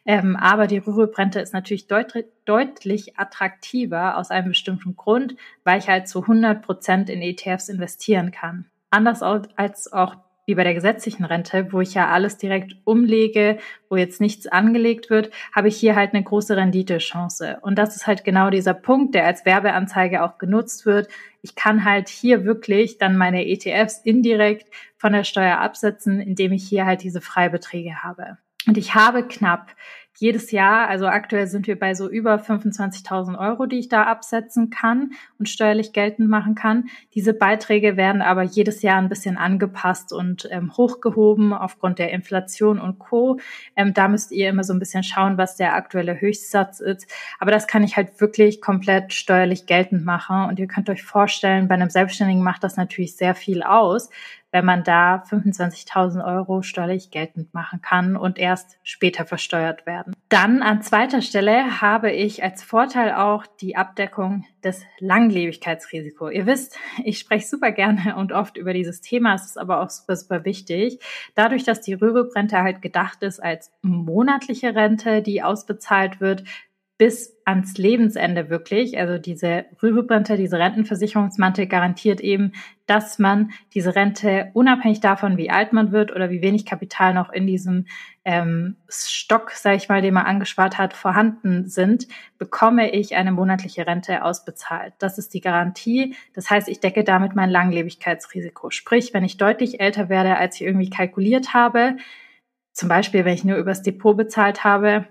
Ähm, 0.05 0.37
aber 0.37 0.69
die 0.69 0.79
Rüruprente 0.79 1.41
ist 1.41 1.53
natürlich 1.53 1.89
deut 1.89 2.15
deutlich 2.45 3.19
attraktiver 3.19 4.17
aus 4.17 4.31
einem 4.31 4.51
bestimmten 4.51 4.95
Grund, 4.95 5.35
weil 5.65 5.81
ich 5.81 5.89
halt 5.89 6.07
zu 6.07 6.21
100 6.21 6.63
Prozent 6.63 7.11
in 7.11 7.23
ETFs 7.23 7.69
investieren 7.69 8.31
kann. 8.31 8.67
Anders 8.91 9.21
als 9.21 9.93
auch 9.93 10.15
wie 10.47 10.55
bei 10.55 10.65
der 10.65 10.75
gesetzlichen 10.75 11.25
Rente, 11.25 11.73
wo 11.73 11.81
ich 11.81 11.95
ja 11.95 12.09
alles 12.09 12.39
direkt 12.39 12.77
umlege, 12.85 13.59
wo 13.91 13.97
jetzt 13.97 14.21
nichts 14.21 14.47
angelegt 14.47 15.11
wird, 15.11 15.31
habe 15.55 15.69
ich 15.69 15.77
hier 15.77 15.97
halt 15.97 16.15
eine 16.15 16.23
große 16.23 16.57
Renditechance. 16.57 17.59
Und 17.63 17.77
das 17.77 17.97
ist 17.97 18.07
halt 18.07 18.25
genau 18.25 18.51
dieser 18.51 18.75
Punkt, 18.75 19.15
der 19.15 19.27
als 19.27 19.45
Werbeanzeige 19.45 20.23
auch 20.23 20.39
genutzt 20.39 20.87
wird. 20.87 21.09
Ich 21.43 21.57
kann 21.57 21.85
halt 21.85 22.09
hier 22.09 22.45
wirklich 22.45 22.99
dann 22.99 23.17
meine 23.17 23.47
ETFs 23.47 24.01
indirekt 24.05 24.69
von 24.97 25.13
der 25.13 25.25
Steuer 25.25 25.59
absetzen, 25.59 26.21
indem 26.21 26.53
ich 26.53 26.67
hier 26.67 26.87
halt 26.87 27.03
diese 27.03 27.21
Freibeträge 27.21 28.03
habe. 28.03 28.39
Und 28.67 28.79
ich 28.79 28.95
habe 28.95 29.23
knapp 29.27 29.75
jedes 30.19 30.51
Jahr, 30.51 30.89
also 30.89 31.07
aktuell 31.07 31.47
sind 31.47 31.67
wir 31.67 31.79
bei 31.79 31.95
so 31.95 32.09
über 32.09 32.37
25.000 32.37 33.39
Euro, 33.39 33.67
die 33.67 33.79
ich 33.79 33.89
da 33.89 34.05
absetzen 34.05 34.71
kann 34.71 35.13
und 35.39 35.49
steuerlich 35.49 35.93
geltend 35.93 36.29
machen 36.29 36.55
kann. 36.55 36.85
Diese 37.15 37.35
Beiträge 37.35 37.97
werden 37.97 38.23
aber 38.23 38.43
jedes 38.43 38.83
Jahr 38.83 38.99
ein 38.99 39.09
bisschen 39.09 39.37
angepasst 39.37 40.13
und 40.13 40.49
ähm, 40.51 40.77
hochgehoben 40.77 41.53
aufgrund 41.53 41.99
der 41.99 42.13
Inflation 42.13 42.81
und 42.81 42.99
Co. 42.99 43.39
Ähm, 43.77 43.93
da 43.93 44.09
müsst 44.09 44.33
ihr 44.33 44.49
immer 44.49 44.65
so 44.65 44.73
ein 44.73 44.79
bisschen 44.79 45.03
schauen, 45.03 45.37
was 45.39 45.57
der 45.57 45.75
aktuelle 45.75 46.21
Höchstsatz 46.21 46.81
ist. 46.81 47.07
Aber 47.39 47.51
das 47.51 47.67
kann 47.67 47.85
ich 47.85 47.97
halt 47.97 48.21
wirklich 48.21 48.61
komplett 48.61 49.13
steuerlich 49.13 49.67
geltend 49.67 50.05
machen. 50.05 50.49
Und 50.49 50.59
ihr 50.59 50.67
könnt 50.67 50.89
euch 50.89 51.03
vorstellen, 51.03 51.69
bei 51.69 51.75
einem 51.75 51.91
Selbstständigen 51.91 52.43
macht 52.43 52.65
das 52.65 52.77
natürlich 52.77 53.17
sehr 53.17 53.35
viel 53.35 53.63
aus, 53.63 54.11
wenn 54.57 54.65
man 54.65 54.85
da 54.85 55.23
25.000 55.29 56.25
Euro 56.25 56.63
steuerlich 56.63 57.11
geltend 57.11 57.53
machen 57.53 57.83
kann 57.83 58.17
und 58.17 58.39
erst 58.39 58.79
später 58.83 59.27
versteuert 59.27 59.85
werden. 59.85 60.15
Dann 60.31 60.63
an 60.63 60.81
zweiter 60.81 61.21
Stelle 61.21 61.83
habe 61.83 62.11
ich 62.11 62.43
als 62.43 62.63
Vorteil 62.63 63.13
auch 63.13 63.45
die 63.61 63.77
Abdeckung 63.77 64.47
des 64.65 64.83
Langlebigkeitsrisikos. 64.99 66.33
Ihr 66.33 66.47
wisst, 66.47 66.79
ich 67.05 67.19
spreche 67.19 67.47
super 67.47 67.71
gerne 67.71 68.17
und 68.17 68.33
oft 68.33 68.57
über 68.57 68.73
dieses 68.73 69.03
Thema. 69.03 69.35
Es 69.35 69.45
ist 69.45 69.59
aber 69.59 69.83
auch 69.83 69.91
super, 69.91 70.17
super 70.17 70.47
wichtig. 70.47 71.01
Dadurch, 71.35 71.65
dass 71.65 71.83
die 71.83 71.93
Rürup-Rente 71.93 72.63
halt 72.63 72.81
gedacht 72.81 73.23
ist 73.23 73.41
als 73.41 73.71
monatliche 73.83 74.75
Rente, 74.75 75.21
die 75.21 75.43
ausbezahlt 75.43 76.23
wird, 76.23 76.45
bis 76.99 77.37
ans 77.45 77.77
Lebensende 77.77 78.49
wirklich. 78.49 78.99
Also 78.99 79.19
diese 79.19 79.67
Rürup-Rente, 79.83 80.37
diese 80.37 80.59
Rentenversicherungsmantel 80.59 81.67
garantiert 81.67 82.21
eben, 82.21 82.53
dass 82.87 83.19
man 83.19 83.51
diese 83.75 83.95
Rente 83.95 84.51
unabhängig 84.55 85.01
davon, 85.01 85.37
wie 85.37 85.51
alt 85.51 85.75
man 85.75 85.93
wird 85.93 86.11
oder 86.11 86.31
wie 86.31 86.41
wenig 86.41 86.65
Kapital 86.65 87.13
noch 87.13 87.31
in 87.31 87.47
diesem 87.47 87.87
ähm, 88.25 88.77
Stock, 88.89 89.51
sage 89.51 89.77
ich 89.77 89.89
mal, 89.91 90.01
den 90.01 90.15
man 90.15 90.25
angespart 90.25 90.79
hat, 90.79 90.95
vorhanden 90.95 91.69
sind, 91.69 92.09
bekomme 92.39 92.91
ich 92.91 93.15
eine 93.15 93.33
monatliche 93.33 93.87
Rente 93.87 94.25
ausbezahlt. 94.25 94.95
Das 94.99 95.19
ist 95.19 95.35
die 95.35 95.43
Garantie. 95.43 96.17
Das 96.35 96.49
heißt, 96.49 96.69
ich 96.69 96.81
decke 96.81 97.05
damit 97.05 97.37
mein 97.37 97.51
Langlebigkeitsrisiko. 97.51 98.71
Sprich, 98.71 99.13
wenn 99.13 99.25
ich 99.25 99.37
deutlich 99.37 99.81
älter 99.81 100.09
werde, 100.09 100.39
als 100.39 100.57
ich 100.57 100.63
irgendwie 100.63 100.91
kalkuliert 100.91 101.53
habe, 101.53 101.97
zum 102.73 102.89
Beispiel, 102.89 103.25
wenn 103.25 103.35
ich 103.35 103.45
nur 103.45 103.57
übers 103.57 103.83
Depot 103.83 104.17
bezahlt 104.17 104.65
habe, 104.65 105.07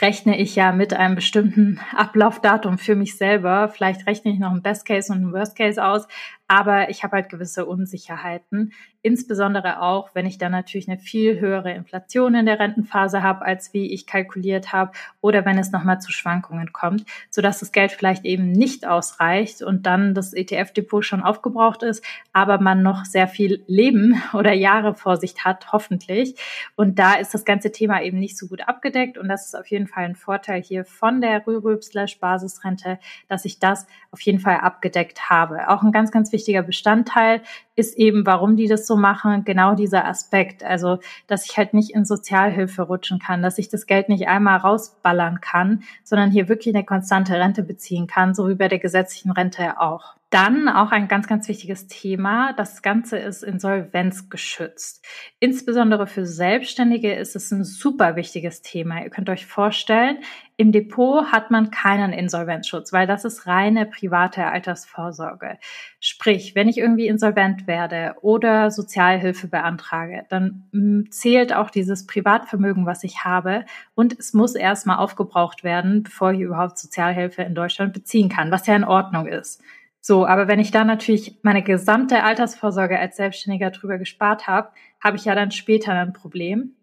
rechne 0.00 0.38
ich 0.38 0.56
ja 0.56 0.72
mit 0.72 0.94
einem 0.94 1.14
bestimmten 1.14 1.80
Ablaufdatum 1.94 2.78
für 2.78 2.96
mich 2.96 3.16
selber. 3.16 3.68
Vielleicht 3.68 4.06
rechne 4.06 4.32
ich 4.32 4.38
noch 4.38 4.50
ein 4.50 4.62
Best 4.62 4.86
Case 4.86 5.12
und 5.12 5.20
ein 5.22 5.32
Worst 5.32 5.56
Case 5.56 5.84
aus, 5.84 6.06
aber 6.48 6.90
ich 6.90 7.02
habe 7.02 7.16
halt 7.16 7.28
gewisse 7.28 7.66
Unsicherheiten. 7.66 8.72
Insbesondere 9.02 9.82
auch, 9.82 10.10
wenn 10.14 10.26
ich 10.26 10.38
dann 10.38 10.52
natürlich 10.52 10.88
eine 10.88 10.98
viel 10.98 11.38
höhere 11.38 11.72
Inflation 11.72 12.34
in 12.34 12.46
der 12.46 12.58
Rentenphase 12.58 13.22
habe, 13.22 13.44
als 13.44 13.72
wie 13.72 13.92
ich 13.92 14.06
kalkuliert 14.06 14.72
habe, 14.72 14.92
oder 15.20 15.44
wenn 15.44 15.58
es 15.58 15.70
nochmal 15.70 16.00
zu 16.00 16.10
Schwankungen 16.10 16.72
kommt, 16.72 17.04
sodass 17.30 17.60
das 17.60 17.72
Geld 17.72 17.92
vielleicht 17.92 18.24
eben 18.24 18.50
nicht 18.50 18.86
ausreicht 18.86 19.62
und 19.62 19.86
dann 19.86 20.14
das 20.14 20.32
ETF-Depot 20.34 21.04
schon 21.04 21.22
aufgebraucht 21.22 21.82
ist, 21.82 22.04
aber 22.32 22.60
man 22.60 22.82
noch 22.82 23.04
sehr 23.04 23.28
viel 23.28 23.62
Leben 23.66 24.20
oder 24.32 24.52
Jahre 24.52 24.94
vor 24.94 25.16
sich 25.16 25.44
hat, 25.44 25.72
hoffentlich. 25.72 26.34
Und 26.74 26.98
da 26.98 27.14
ist 27.14 27.32
das 27.32 27.44
ganze 27.44 27.72
Thema 27.72 28.02
eben 28.02 28.18
nicht 28.18 28.36
so 28.36 28.48
gut 28.48 28.68
abgedeckt 28.68 29.18
und 29.18 29.28
das 29.28 29.46
ist 29.46 29.54
auf 29.54 29.66
jeden 29.68 29.86
Fall 29.86 30.04
ein 30.04 30.16
Vorteil 30.16 30.62
hier 30.62 30.84
von 30.84 31.20
der 31.20 31.46
Rürup-Basisrente, 31.46 32.98
dass 33.28 33.44
ich 33.44 33.58
das 33.58 33.86
auf 34.10 34.20
jeden 34.20 34.40
Fall 34.40 34.56
abgedeckt 34.56 35.30
habe. 35.30 35.68
Auch 35.68 35.82
ein 35.82 35.92
ganz, 35.92 36.10
ganz 36.10 36.30
wichtiger 36.36 36.62
Bestandteil 36.62 37.40
ist 37.74 37.96
eben, 37.96 38.26
warum 38.26 38.56
die 38.56 38.68
das 38.68 38.86
so 38.86 38.96
machen, 38.96 39.44
genau 39.44 39.74
dieser 39.74 40.06
Aspekt. 40.06 40.62
Also, 40.62 40.98
dass 41.26 41.48
ich 41.48 41.56
halt 41.56 41.72
nicht 41.74 41.90
in 41.90 42.04
Sozialhilfe 42.04 42.82
rutschen 42.82 43.18
kann, 43.18 43.42
dass 43.42 43.58
ich 43.58 43.68
das 43.68 43.86
Geld 43.86 44.08
nicht 44.08 44.28
einmal 44.28 44.58
rausballern 44.58 45.40
kann, 45.40 45.82
sondern 46.04 46.30
hier 46.30 46.48
wirklich 46.48 46.74
eine 46.74 46.84
konstante 46.84 47.34
Rente 47.34 47.62
beziehen 47.62 48.06
kann, 48.06 48.34
so 48.34 48.48
wie 48.48 48.54
bei 48.54 48.68
der 48.68 48.78
gesetzlichen 48.78 49.30
Rente 49.32 49.80
auch. 49.80 50.16
Dann 50.36 50.68
auch 50.68 50.90
ein 50.90 51.08
ganz, 51.08 51.28
ganz 51.28 51.48
wichtiges 51.48 51.86
Thema. 51.86 52.52
Das 52.52 52.82
Ganze 52.82 53.16
ist 53.16 53.42
insolvenzgeschützt. 53.42 55.02
Insbesondere 55.40 56.06
für 56.06 56.26
Selbstständige 56.26 57.14
ist 57.14 57.36
es 57.36 57.50
ein 57.52 57.64
super 57.64 58.16
wichtiges 58.16 58.60
Thema. 58.60 59.02
Ihr 59.02 59.08
könnt 59.08 59.30
euch 59.30 59.46
vorstellen, 59.46 60.18
im 60.58 60.72
Depot 60.72 61.32
hat 61.32 61.50
man 61.50 61.70
keinen 61.70 62.12
Insolvenzschutz, 62.12 62.92
weil 62.92 63.06
das 63.06 63.24
ist 63.24 63.46
reine 63.46 63.86
private 63.86 64.44
Altersvorsorge. 64.44 65.56
Sprich, 66.00 66.54
wenn 66.54 66.68
ich 66.68 66.76
irgendwie 66.76 67.06
insolvent 67.06 67.66
werde 67.66 68.16
oder 68.20 68.70
Sozialhilfe 68.70 69.48
beantrage, 69.48 70.26
dann 70.28 70.68
mm, 70.72 71.04
zählt 71.08 71.54
auch 71.54 71.70
dieses 71.70 72.04
Privatvermögen, 72.06 72.84
was 72.84 73.04
ich 73.04 73.24
habe 73.24 73.64
und 73.94 74.18
es 74.18 74.34
muss 74.34 74.54
erstmal 74.54 74.98
aufgebraucht 74.98 75.64
werden, 75.64 76.02
bevor 76.02 76.32
ich 76.32 76.40
überhaupt 76.40 76.76
Sozialhilfe 76.76 77.40
in 77.40 77.54
Deutschland 77.54 77.94
beziehen 77.94 78.28
kann, 78.28 78.50
was 78.50 78.66
ja 78.66 78.76
in 78.76 78.84
Ordnung 78.84 79.26
ist. 79.26 79.62
So, 80.06 80.24
aber 80.24 80.46
wenn 80.46 80.60
ich 80.60 80.70
da 80.70 80.84
natürlich 80.84 81.40
meine 81.42 81.64
gesamte 81.64 82.22
Altersvorsorge 82.22 82.96
als 82.96 83.16
Selbstständiger 83.16 83.72
drüber 83.72 83.98
gespart 83.98 84.46
habe, 84.46 84.68
habe 85.02 85.16
ich 85.16 85.24
ja 85.24 85.34
dann 85.34 85.50
später 85.50 85.94
ein 85.94 86.12
Problem, 86.12 86.76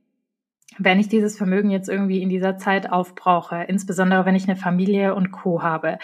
wenn 0.77 0.99
ich 0.99 1.07
dieses 1.07 1.37
Vermögen 1.37 1.69
jetzt 1.69 1.87
irgendwie 1.87 2.21
in 2.21 2.27
dieser 2.27 2.57
Zeit 2.57 2.91
aufbrauche, 2.91 3.63
insbesondere 3.63 4.25
wenn 4.25 4.35
ich 4.35 4.49
eine 4.49 4.57
Familie 4.57 5.15
und 5.15 5.31
Co 5.31 5.63
habe. 5.63 5.99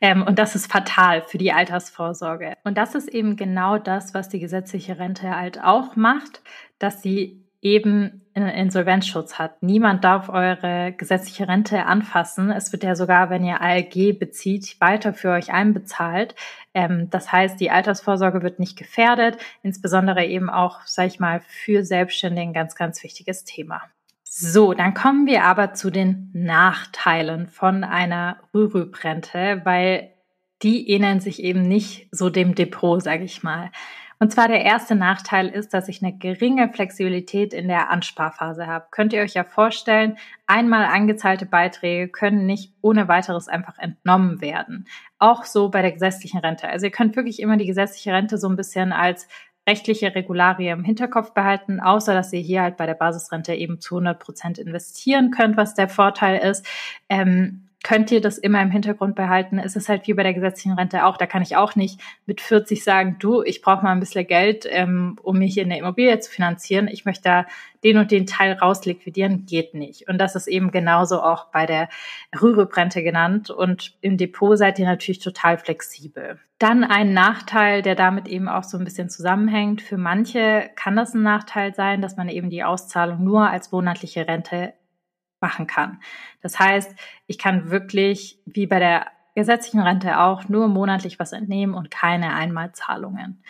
Ähm, 0.00 0.22
und 0.22 0.38
das 0.38 0.54
ist 0.54 0.72
fatal 0.72 1.20
für 1.20 1.36
die 1.36 1.52
Altersvorsorge. 1.52 2.54
Und 2.64 2.78
das 2.78 2.94
ist 2.94 3.10
eben 3.10 3.36
genau 3.36 3.76
das, 3.76 4.14
was 4.14 4.30
die 4.30 4.40
gesetzliche 4.40 4.98
Rente 4.98 5.36
halt 5.36 5.62
auch 5.62 5.96
macht, 5.96 6.40
dass 6.78 7.02
sie 7.02 7.44
eben 7.60 8.22
Insolvenzschutz 8.34 9.38
hat. 9.38 9.62
Niemand 9.62 10.02
darf 10.02 10.28
eure 10.28 10.92
gesetzliche 10.96 11.46
Rente 11.46 11.86
anfassen. 11.86 12.50
Es 12.50 12.72
wird 12.72 12.82
ja 12.82 12.96
sogar, 12.96 13.30
wenn 13.30 13.44
ihr 13.44 13.60
ALG 13.60 14.18
bezieht, 14.18 14.76
weiter 14.80 15.14
für 15.14 15.30
euch 15.30 15.52
einbezahlt. 15.52 16.34
Ähm, 16.74 17.08
das 17.10 17.30
heißt, 17.30 17.60
die 17.60 17.70
Altersvorsorge 17.70 18.42
wird 18.42 18.58
nicht 18.58 18.76
gefährdet, 18.76 19.38
insbesondere 19.62 20.24
eben 20.24 20.50
auch, 20.50 20.80
sag 20.84 21.06
ich 21.06 21.20
mal, 21.20 21.40
für 21.46 21.84
Selbstständige 21.84 22.48
ein 22.48 22.52
ganz, 22.52 22.74
ganz 22.74 23.02
wichtiges 23.04 23.44
Thema. 23.44 23.82
So, 24.24 24.74
dann 24.74 24.94
kommen 24.94 25.26
wir 25.26 25.44
aber 25.44 25.74
zu 25.74 25.90
den 25.90 26.30
Nachteilen 26.32 27.46
von 27.46 27.84
einer 27.84 28.38
Rürup-Rente, 28.52 29.60
weil 29.64 30.10
die 30.62 30.90
ähneln 30.90 31.20
sich 31.20 31.40
eben 31.40 31.62
nicht 31.62 32.08
so 32.10 32.30
dem 32.30 32.56
Depot, 32.56 33.00
sage 33.00 33.22
ich 33.22 33.44
mal. 33.44 33.70
Und 34.18 34.32
zwar 34.32 34.48
der 34.48 34.62
erste 34.62 34.94
Nachteil 34.94 35.48
ist, 35.48 35.74
dass 35.74 35.88
ich 35.88 36.02
eine 36.02 36.16
geringe 36.16 36.72
Flexibilität 36.72 37.52
in 37.52 37.68
der 37.68 37.90
Ansparphase 37.90 38.66
habe. 38.66 38.86
Könnt 38.90 39.12
ihr 39.12 39.22
euch 39.22 39.34
ja 39.34 39.44
vorstellen, 39.44 40.16
einmal 40.46 40.84
angezahlte 40.84 41.46
Beiträge 41.46 42.08
können 42.08 42.46
nicht 42.46 42.72
ohne 42.80 43.08
weiteres 43.08 43.48
einfach 43.48 43.78
entnommen 43.78 44.40
werden. 44.40 44.86
Auch 45.18 45.44
so 45.44 45.70
bei 45.70 45.82
der 45.82 45.92
gesetzlichen 45.92 46.38
Rente. 46.40 46.68
Also 46.68 46.86
ihr 46.86 46.92
könnt 46.92 47.16
wirklich 47.16 47.40
immer 47.40 47.56
die 47.56 47.66
gesetzliche 47.66 48.12
Rente 48.12 48.38
so 48.38 48.48
ein 48.48 48.56
bisschen 48.56 48.92
als 48.92 49.26
rechtliche 49.66 50.14
Regularie 50.14 50.68
im 50.68 50.84
Hinterkopf 50.84 51.32
behalten, 51.32 51.80
außer 51.80 52.12
dass 52.12 52.32
ihr 52.32 52.40
hier 52.40 52.62
halt 52.62 52.76
bei 52.76 52.86
der 52.86 52.94
Basisrente 52.94 53.54
eben 53.54 53.80
zu 53.80 53.96
100 53.96 54.18
Prozent 54.18 54.58
investieren 54.58 55.30
könnt, 55.30 55.56
was 55.56 55.74
der 55.74 55.88
Vorteil 55.88 56.38
ist. 56.38 56.66
Ähm, 57.08 57.63
könnt 57.84 58.10
ihr 58.10 58.22
das 58.22 58.38
immer 58.38 58.62
im 58.62 58.70
Hintergrund 58.70 59.14
behalten. 59.14 59.58
Es 59.58 59.76
ist 59.76 59.88
halt 59.90 60.08
wie 60.08 60.14
bei 60.14 60.22
der 60.22 60.32
gesetzlichen 60.32 60.72
Rente 60.72 61.04
auch. 61.04 61.18
Da 61.18 61.26
kann 61.26 61.42
ich 61.42 61.54
auch 61.54 61.76
nicht 61.76 62.00
mit 62.24 62.40
40 62.40 62.82
sagen, 62.82 63.16
du, 63.20 63.42
ich 63.42 63.60
brauche 63.60 63.84
mal 63.84 63.92
ein 63.92 64.00
bisschen 64.00 64.26
Geld, 64.26 64.66
ähm, 64.68 65.16
um 65.22 65.38
mich 65.38 65.58
in 65.58 65.68
der 65.68 65.78
Immobilie 65.78 66.18
zu 66.18 66.30
finanzieren. 66.30 66.88
Ich 66.88 67.04
möchte 67.04 67.24
da 67.24 67.46
den 67.84 67.98
und 67.98 68.10
den 68.10 68.26
Teil 68.26 68.54
rausliquidieren. 68.54 69.44
Geht 69.44 69.74
nicht. 69.74 70.08
Und 70.08 70.16
das 70.16 70.34
ist 70.34 70.46
eben 70.46 70.70
genauso 70.70 71.22
auch 71.22 71.48
bei 71.52 71.66
der 71.66 71.90
Rürup-Rente 72.40 73.02
genannt. 73.02 73.50
Und 73.50 73.92
im 74.00 74.16
Depot 74.16 74.56
seid 74.56 74.78
ihr 74.78 74.86
natürlich 74.86 75.20
total 75.20 75.58
flexibel. 75.58 76.38
Dann 76.58 76.84
ein 76.84 77.12
Nachteil, 77.12 77.82
der 77.82 77.96
damit 77.96 78.28
eben 78.28 78.48
auch 78.48 78.64
so 78.64 78.78
ein 78.78 78.84
bisschen 78.84 79.10
zusammenhängt. 79.10 79.82
Für 79.82 79.98
manche 79.98 80.70
kann 80.74 80.96
das 80.96 81.12
ein 81.12 81.22
Nachteil 81.22 81.74
sein, 81.74 82.00
dass 82.00 82.16
man 82.16 82.30
eben 82.30 82.48
die 82.48 82.64
Auszahlung 82.64 83.22
nur 83.22 83.50
als 83.50 83.70
monatliche 83.72 84.26
Rente 84.26 84.72
machen 85.44 85.66
kann. 85.66 86.00
Das 86.40 86.58
heißt, 86.58 86.94
ich 87.26 87.36
kann 87.36 87.70
wirklich, 87.70 88.38
wie 88.46 88.66
bei 88.66 88.78
der 88.78 89.08
gesetzlichen 89.34 89.80
Rente 89.80 90.18
auch, 90.20 90.48
nur 90.48 90.68
monatlich 90.68 91.18
was 91.18 91.32
entnehmen 91.32 91.74
und 91.74 91.90
keine 91.90 92.32
Einmalzahlungen. 92.32 93.42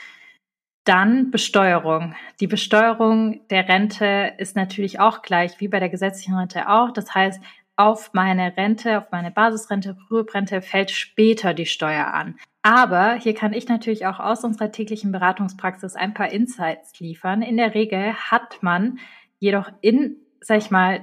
Dann 0.82 1.30
Besteuerung. 1.30 2.16
Die 2.40 2.48
Besteuerung 2.48 3.46
der 3.48 3.68
Rente 3.68 4.34
ist 4.38 4.56
natürlich 4.56 4.98
auch 4.98 5.22
gleich 5.22 5.60
wie 5.60 5.68
bei 5.68 5.78
der 5.78 5.88
gesetzlichen 5.88 6.34
Rente 6.34 6.68
auch. 6.68 6.90
Das 6.90 7.14
heißt, 7.14 7.40
auf 7.76 8.12
meine 8.12 8.56
Rente, 8.56 8.98
auf 8.98 9.10
meine 9.12 9.30
Basisrente, 9.30 9.96
Rüruprente 10.10 10.62
fällt 10.62 10.90
später 10.90 11.54
die 11.54 11.66
Steuer 11.66 12.12
an. 12.12 12.36
Aber 12.62 13.14
hier 13.14 13.34
kann 13.34 13.52
ich 13.52 13.68
natürlich 13.68 14.06
auch 14.06 14.18
aus 14.18 14.42
unserer 14.42 14.72
täglichen 14.72 15.12
Beratungspraxis 15.12 15.96
ein 15.96 16.14
paar 16.14 16.30
Insights 16.30 16.98
liefern. 16.98 17.42
In 17.42 17.56
der 17.56 17.74
Regel 17.74 18.14
hat 18.14 18.62
man 18.62 18.98
jedoch 19.38 19.70
in, 19.80 20.16
sag 20.40 20.58
ich 20.58 20.70
mal, 20.70 21.00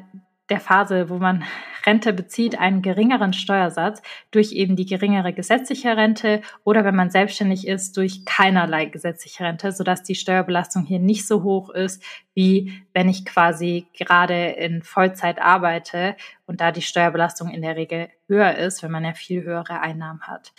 der 0.51 0.59
Phase, 0.59 1.09
wo 1.09 1.17
man 1.17 1.43
Rente 1.85 2.13
bezieht, 2.13 2.59
einen 2.59 2.81
geringeren 2.81 3.33
Steuersatz 3.33 4.01
durch 4.29 4.51
eben 4.51 4.75
die 4.75 4.85
geringere 4.85 5.33
gesetzliche 5.33 5.97
Rente 5.97 6.41
oder 6.63 6.83
wenn 6.83 6.95
man 6.95 7.09
selbstständig 7.09 7.67
ist, 7.67 7.97
durch 7.97 8.25
keinerlei 8.25 8.85
gesetzliche 8.85 9.45
Rente, 9.45 9.71
sodass 9.71 10.03
die 10.03 10.13
Steuerbelastung 10.13 10.85
hier 10.85 10.99
nicht 10.99 11.27
so 11.27 11.41
hoch 11.41 11.69
ist, 11.69 12.03
wie 12.33 12.83
wenn 12.93 13.09
ich 13.09 13.25
quasi 13.25 13.87
gerade 13.97 14.49
in 14.49 14.83
Vollzeit 14.83 15.41
arbeite 15.41 16.15
und 16.45 16.61
da 16.61 16.71
die 16.71 16.83
Steuerbelastung 16.83 17.49
in 17.49 17.61
der 17.61 17.77
Regel 17.77 18.09
höher 18.27 18.55
ist, 18.55 18.83
wenn 18.83 18.91
man 18.91 19.05
ja 19.05 19.13
viel 19.13 19.43
höhere 19.43 19.79
Einnahmen 19.79 20.21
hat. 20.21 20.53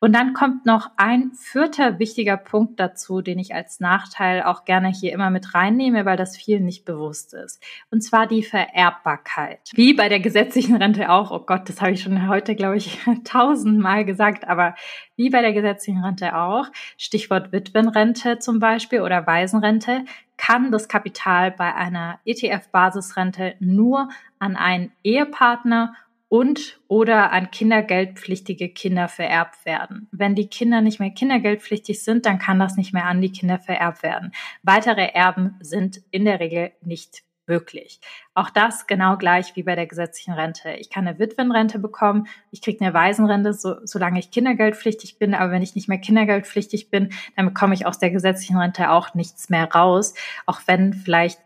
Und 0.00 0.12
dann 0.14 0.32
kommt 0.32 0.64
noch 0.64 0.90
ein 0.96 1.32
vierter 1.32 1.98
wichtiger 1.98 2.36
Punkt 2.36 2.78
dazu, 2.78 3.20
den 3.20 3.38
ich 3.38 3.54
als 3.54 3.80
Nachteil 3.80 4.42
auch 4.44 4.64
gerne 4.64 4.88
hier 4.88 5.12
immer 5.12 5.30
mit 5.30 5.54
reinnehme, 5.54 6.04
weil 6.04 6.16
das 6.16 6.36
vielen 6.36 6.64
nicht 6.64 6.84
bewusst 6.84 7.34
ist. 7.34 7.60
Und 7.90 8.02
zwar 8.02 8.28
die 8.28 8.44
Vererbbarkeit. 8.44 9.60
Wie 9.74 9.94
bei 9.94 10.08
der 10.08 10.20
gesetzlichen 10.20 10.76
Rente 10.76 11.10
auch. 11.10 11.32
Oh 11.32 11.40
Gott, 11.40 11.68
das 11.68 11.80
habe 11.80 11.92
ich 11.92 12.02
schon 12.02 12.28
heute, 12.28 12.54
glaube 12.54 12.76
ich, 12.76 12.98
tausendmal 13.24 14.04
gesagt. 14.04 14.46
Aber 14.46 14.76
wie 15.16 15.30
bei 15.30 15.42
der 15.42 15.52
gesetzlichen 15.52 16.04
Rente 16.04 16.36
auch, 16.36 16.66
Stichwort 16.96 17.50
Witwenrente 17.50 18.38
zum 18.38 18.60
Beispiel 18.60 19.00
oder 19.00 19.26
Waisenrente, 19.26 20.04
kann 20.36 20.70
das 20.70 20.86
Kapital 20.86 21.50
bei 21.50 21.74
einer 21.74 22.20
ETF-Basisrente 22.24 23.56
nur 23.58 24.08
an 24.38 24.56
einen 24.56 24.92
Ehepartner 25.02 25.94
und 26.28 26.78
oder 26.88 27.32
an 27.32 27.50
kindergeldpflichtige 27.50 28.68
Kinder 28.68 29.08
vererbt 29.08 29.64
werden. 29.64 30.08
Wenn 30.12 30.34
die 30.34 30.48
Kinder 30.48 30.80
nicht 30.80 31.00
mehr 31.00 31.10
kindergeldpflichtig 31.10 32.02
sind, 32.02 32.26
dann 32.26 32.38
kann 32.38 32.58
das 32.58 32.76
nicht 32.76 32.92
mehr 32.92 33.06
an 33.06 33.20
die 33.20 33.32
Kinder 33.32 33.58
vererbt 33.58 34.02
werden. 34.02 34.32
Weitere 34.62 35.06
Erben 35.12 35.56
sind 35.60 36.02
in 36.10 36.24
der 36.24 36.40
Regel 36.40 36.72
nicht 36.82 37.22
möglich. 37.48 38.00
Auch 38.34 38.50
das 38.50 38.86
genau 38.86 39.16
gleich 39.16 39.56
wie 39.56 39.62
bei 39.62 39.74
der 39.74 39.86
gesetzlichen 39.86 40.34
Rente. 40.34 40.72
Ich 40.72 40.90
kann 40.90 41.08
eine 41.08 41.18
Witwenrente 41.18 41.78
bekommen, 41.78 42.26
ich 42.50 42.60
kriege 42.60 42.84
eine 42.84 42.94
Waisenrente, 42.94 43.54
so, 43.54 43.76
solange 43.84 44.18
ich 44.18 44.30
kindergeldpflichtig 44.30 45.18
bin, 45.18 45.34
aber 45.34 45.50
wenn 45.50 45.62
ich 45.62 45.74
nicht 45.74 45.88
mehr 45.88 45.98
kindergeldpflichtig 45.98 46.90
bin, 46.90 47.08
dann 47.36 47.46
bekomme 47.46 47.74
ich 47.74 47.86
aus 47.86 47.98
der 47.98 48.10
gesetzlichen 48.10 48.58
Rente 48.58 48.90
auch 48.90 49.14
nichts 49.14 49.48
mehr 49.48 49.72
raus, 49.72 50.14
auch 50.44 50.60
wenn 50.66 50.92
vielleicht 50.92 51.40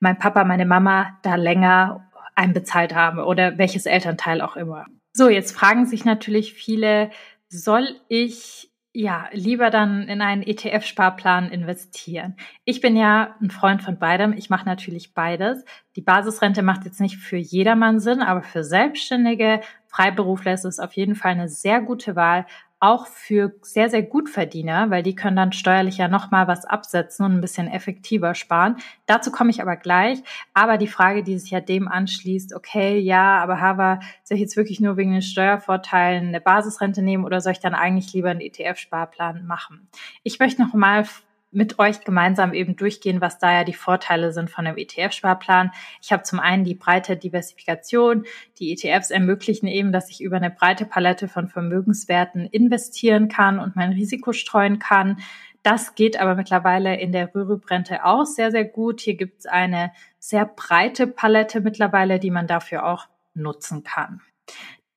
mein 0.00 0.18
Papa, 0.18 0.44
meine 0.44 0.66
Mama 0.66 1.18
da 1.22 1.34
länger 1.34 2.07
einbezahlt 2.38 2.94
haben 2.94 3.18
oder 3.18 3.58
welches 3.58 3.84
Elternteil 3.84 4.40
auch 4.40 4.56
immer. 4.56 4.86
So, 5.12 5.28
jetzt 5.28 5.52
fragen 5.52 5.84
sich 5.84 6.04
natürlich 6.04 6.54
viele, 6.54 7.10
soll 7.48 7.96
ich 8.08 8.70
ja 8.92 9.28
lieber 9.32 9.70
dann 9.70 10.08
in 10.08 10.22
einen 10.22 10.42
ETF-Sparplan 10.42 11.50
investieren? 11.50 12.36
Ich 12.64 12.80
bin 12.80 12.96
ja 12.96 13.34
ein 13.40 13.50
Freund 13.50 13.82
von 13.82 13.98
beidem. 13.98 14.32
Ich 14.32 14.50
mache 14.50 14.66
natürlich 14.66 15.14
beides. 15.14 15.64
Die 15.96 16.00
Basisrente 16.00 16.62
macht 16.62 16.84
jetzt 16.84 17.00
nicht 17.00 17.16
für 17.16 17.36
jedermann 17.36 18.00
Sinn, 18.00 18.22
aber 18.22 18.42
für 18.42 18.64
Selbstständige, 18.64 19.60
Freiberufler 19.88 20.52
ist 20.52 20.64
es 20.64 20.78
auf 20.78 20.92
jeden 20.92 21.16
Fall 21.16 21.32
eine 21.32 21.48
sehr 21.48 21.80
gute 21.80 22.14
Wahl, 22.14 22.46
auch 22.80 23.06
für 23.06 23.54
sehr, 23.62 23.90
sehr 23.90 24.02
Gutverdiener, 24.02 24.90
weil 24.90 25.02
die 25.02 25.14
können 25.14 25.36
dann 25.36 25.52
steuerlich 25.52 25.98
ja 25.98 26.08
nochmal 26.08 26.46
was 26.46 26.64
absetzen 26.64 27.24
und 27.24 27.32
ein 27.32 27.40
bisschen 27.40 27.68
effektiver 27.68 28.34
sparen. 28.34 28.76
Dazu 29.06 29.32
komme 29.32 29.50
ich 29.50 29.60
aber 29.60 29.76
gleich. 29.76 30.22
Aber 30.54 30.78
die 30.78 30.86
Frage, 30.86 31.22
die 31.22 31.38
sich 31.38 31.50
ja 31.50 31.60
dem 31.60 31.88
anschließt, 31.88 32.54
okay, 32.54 32.98
ja, 32.98 33.38
aber 33.42 33.60
Hava, 33.60 34.00
soll 34.22 34.36
ich 34.36 34.42
jetzt 34.42 34.56
wirklich 34.56 34.80
nur 34.80 34.96
wegen 34.96 35.12
den 35.12 35.22
Steuervorteilen 35.22 36.28
eine 36.28 36.40
Basisrente 36.40 37.02
nehmen 37.02 37.24
oder 37.24 37.40
soll 37.40 37.52
ich 37.52 37.60
dann 37.60 37.74
eigentlich 37.74 38.12
lieber 38.12 38.30
einen 38.30 38.40
ETF-Sparplan 38.40 39.44
machen? 39.46 39.88
Ich 40.22 40.38
möchte 40.38 40.62
nochmal 40.62 41.04
mit 41.50 41.78
euch 41.78 42.00
gemeinsam 42.00 42.52
eben 42.52 42.76
durchgehen, 42.76 43.20
was 43.20 43.38
da 43.38 43.52
ja 43.52 43.64
die 43.64 43.74
Vorteile 43.74 44.32
sind 44.32 44.50
von 44.50 44.66
einem 44.66 44.76
ETF-Sparplan. 44.76 45.70
Ich 46.02 46.12
habe 46.12 46.22
zum 46.22 46.40
einen 46.40 46.64
die 46.64 46.74
breite 46.74 47.16
Diversifikation. 47.16 48.24
Die 48.58 48.72
ETFs 48.72 49.10
ermöglichen 49.10 49.66
eben, 49.66 49.92
dass 49.92 50.10
ich 50.10 50.20
über 50.20 50.36
eine 50.36 50.50
breite 50.50 50.84
Palette 50.84 51.28
von 51.28 51.48
Vermögenswerten 51.48 52.46
investieren 52.46 53.28
kann 53.28 53.58
und 53.58 53.76
mein 53.76 53.92
Risiko 53.92 54.32
streuen 54.32 54.78
kann. 54.78 55.18
Das 55.62 55.94
geht 55.94 56.20
aber 56.20 56.34
mittlerweile 56.34 56.98
in 57.00 57.12
der 57.12 57.34
Rürup-Rente 57.34 58.04
auch 58.04 58.24
sehr, 58.24 58.50
sehr 58.50 58.64
gut. 58.64 59.00
Hier 59.00 59.16
gibt 59.16 59.40
es 59.40 59.46
eine 59.46 59.92
sehr 60.18 60.44
breite 60.44 61.06
Palette 61.06 61.60
mittlerweile, 61.60 62.18
die 62.18 62.30
man 62.30 62.46
dafür 62.46 62.86
auch 62.86 63.06
nutzen 63.34 63.84
kann. 63.84 64.20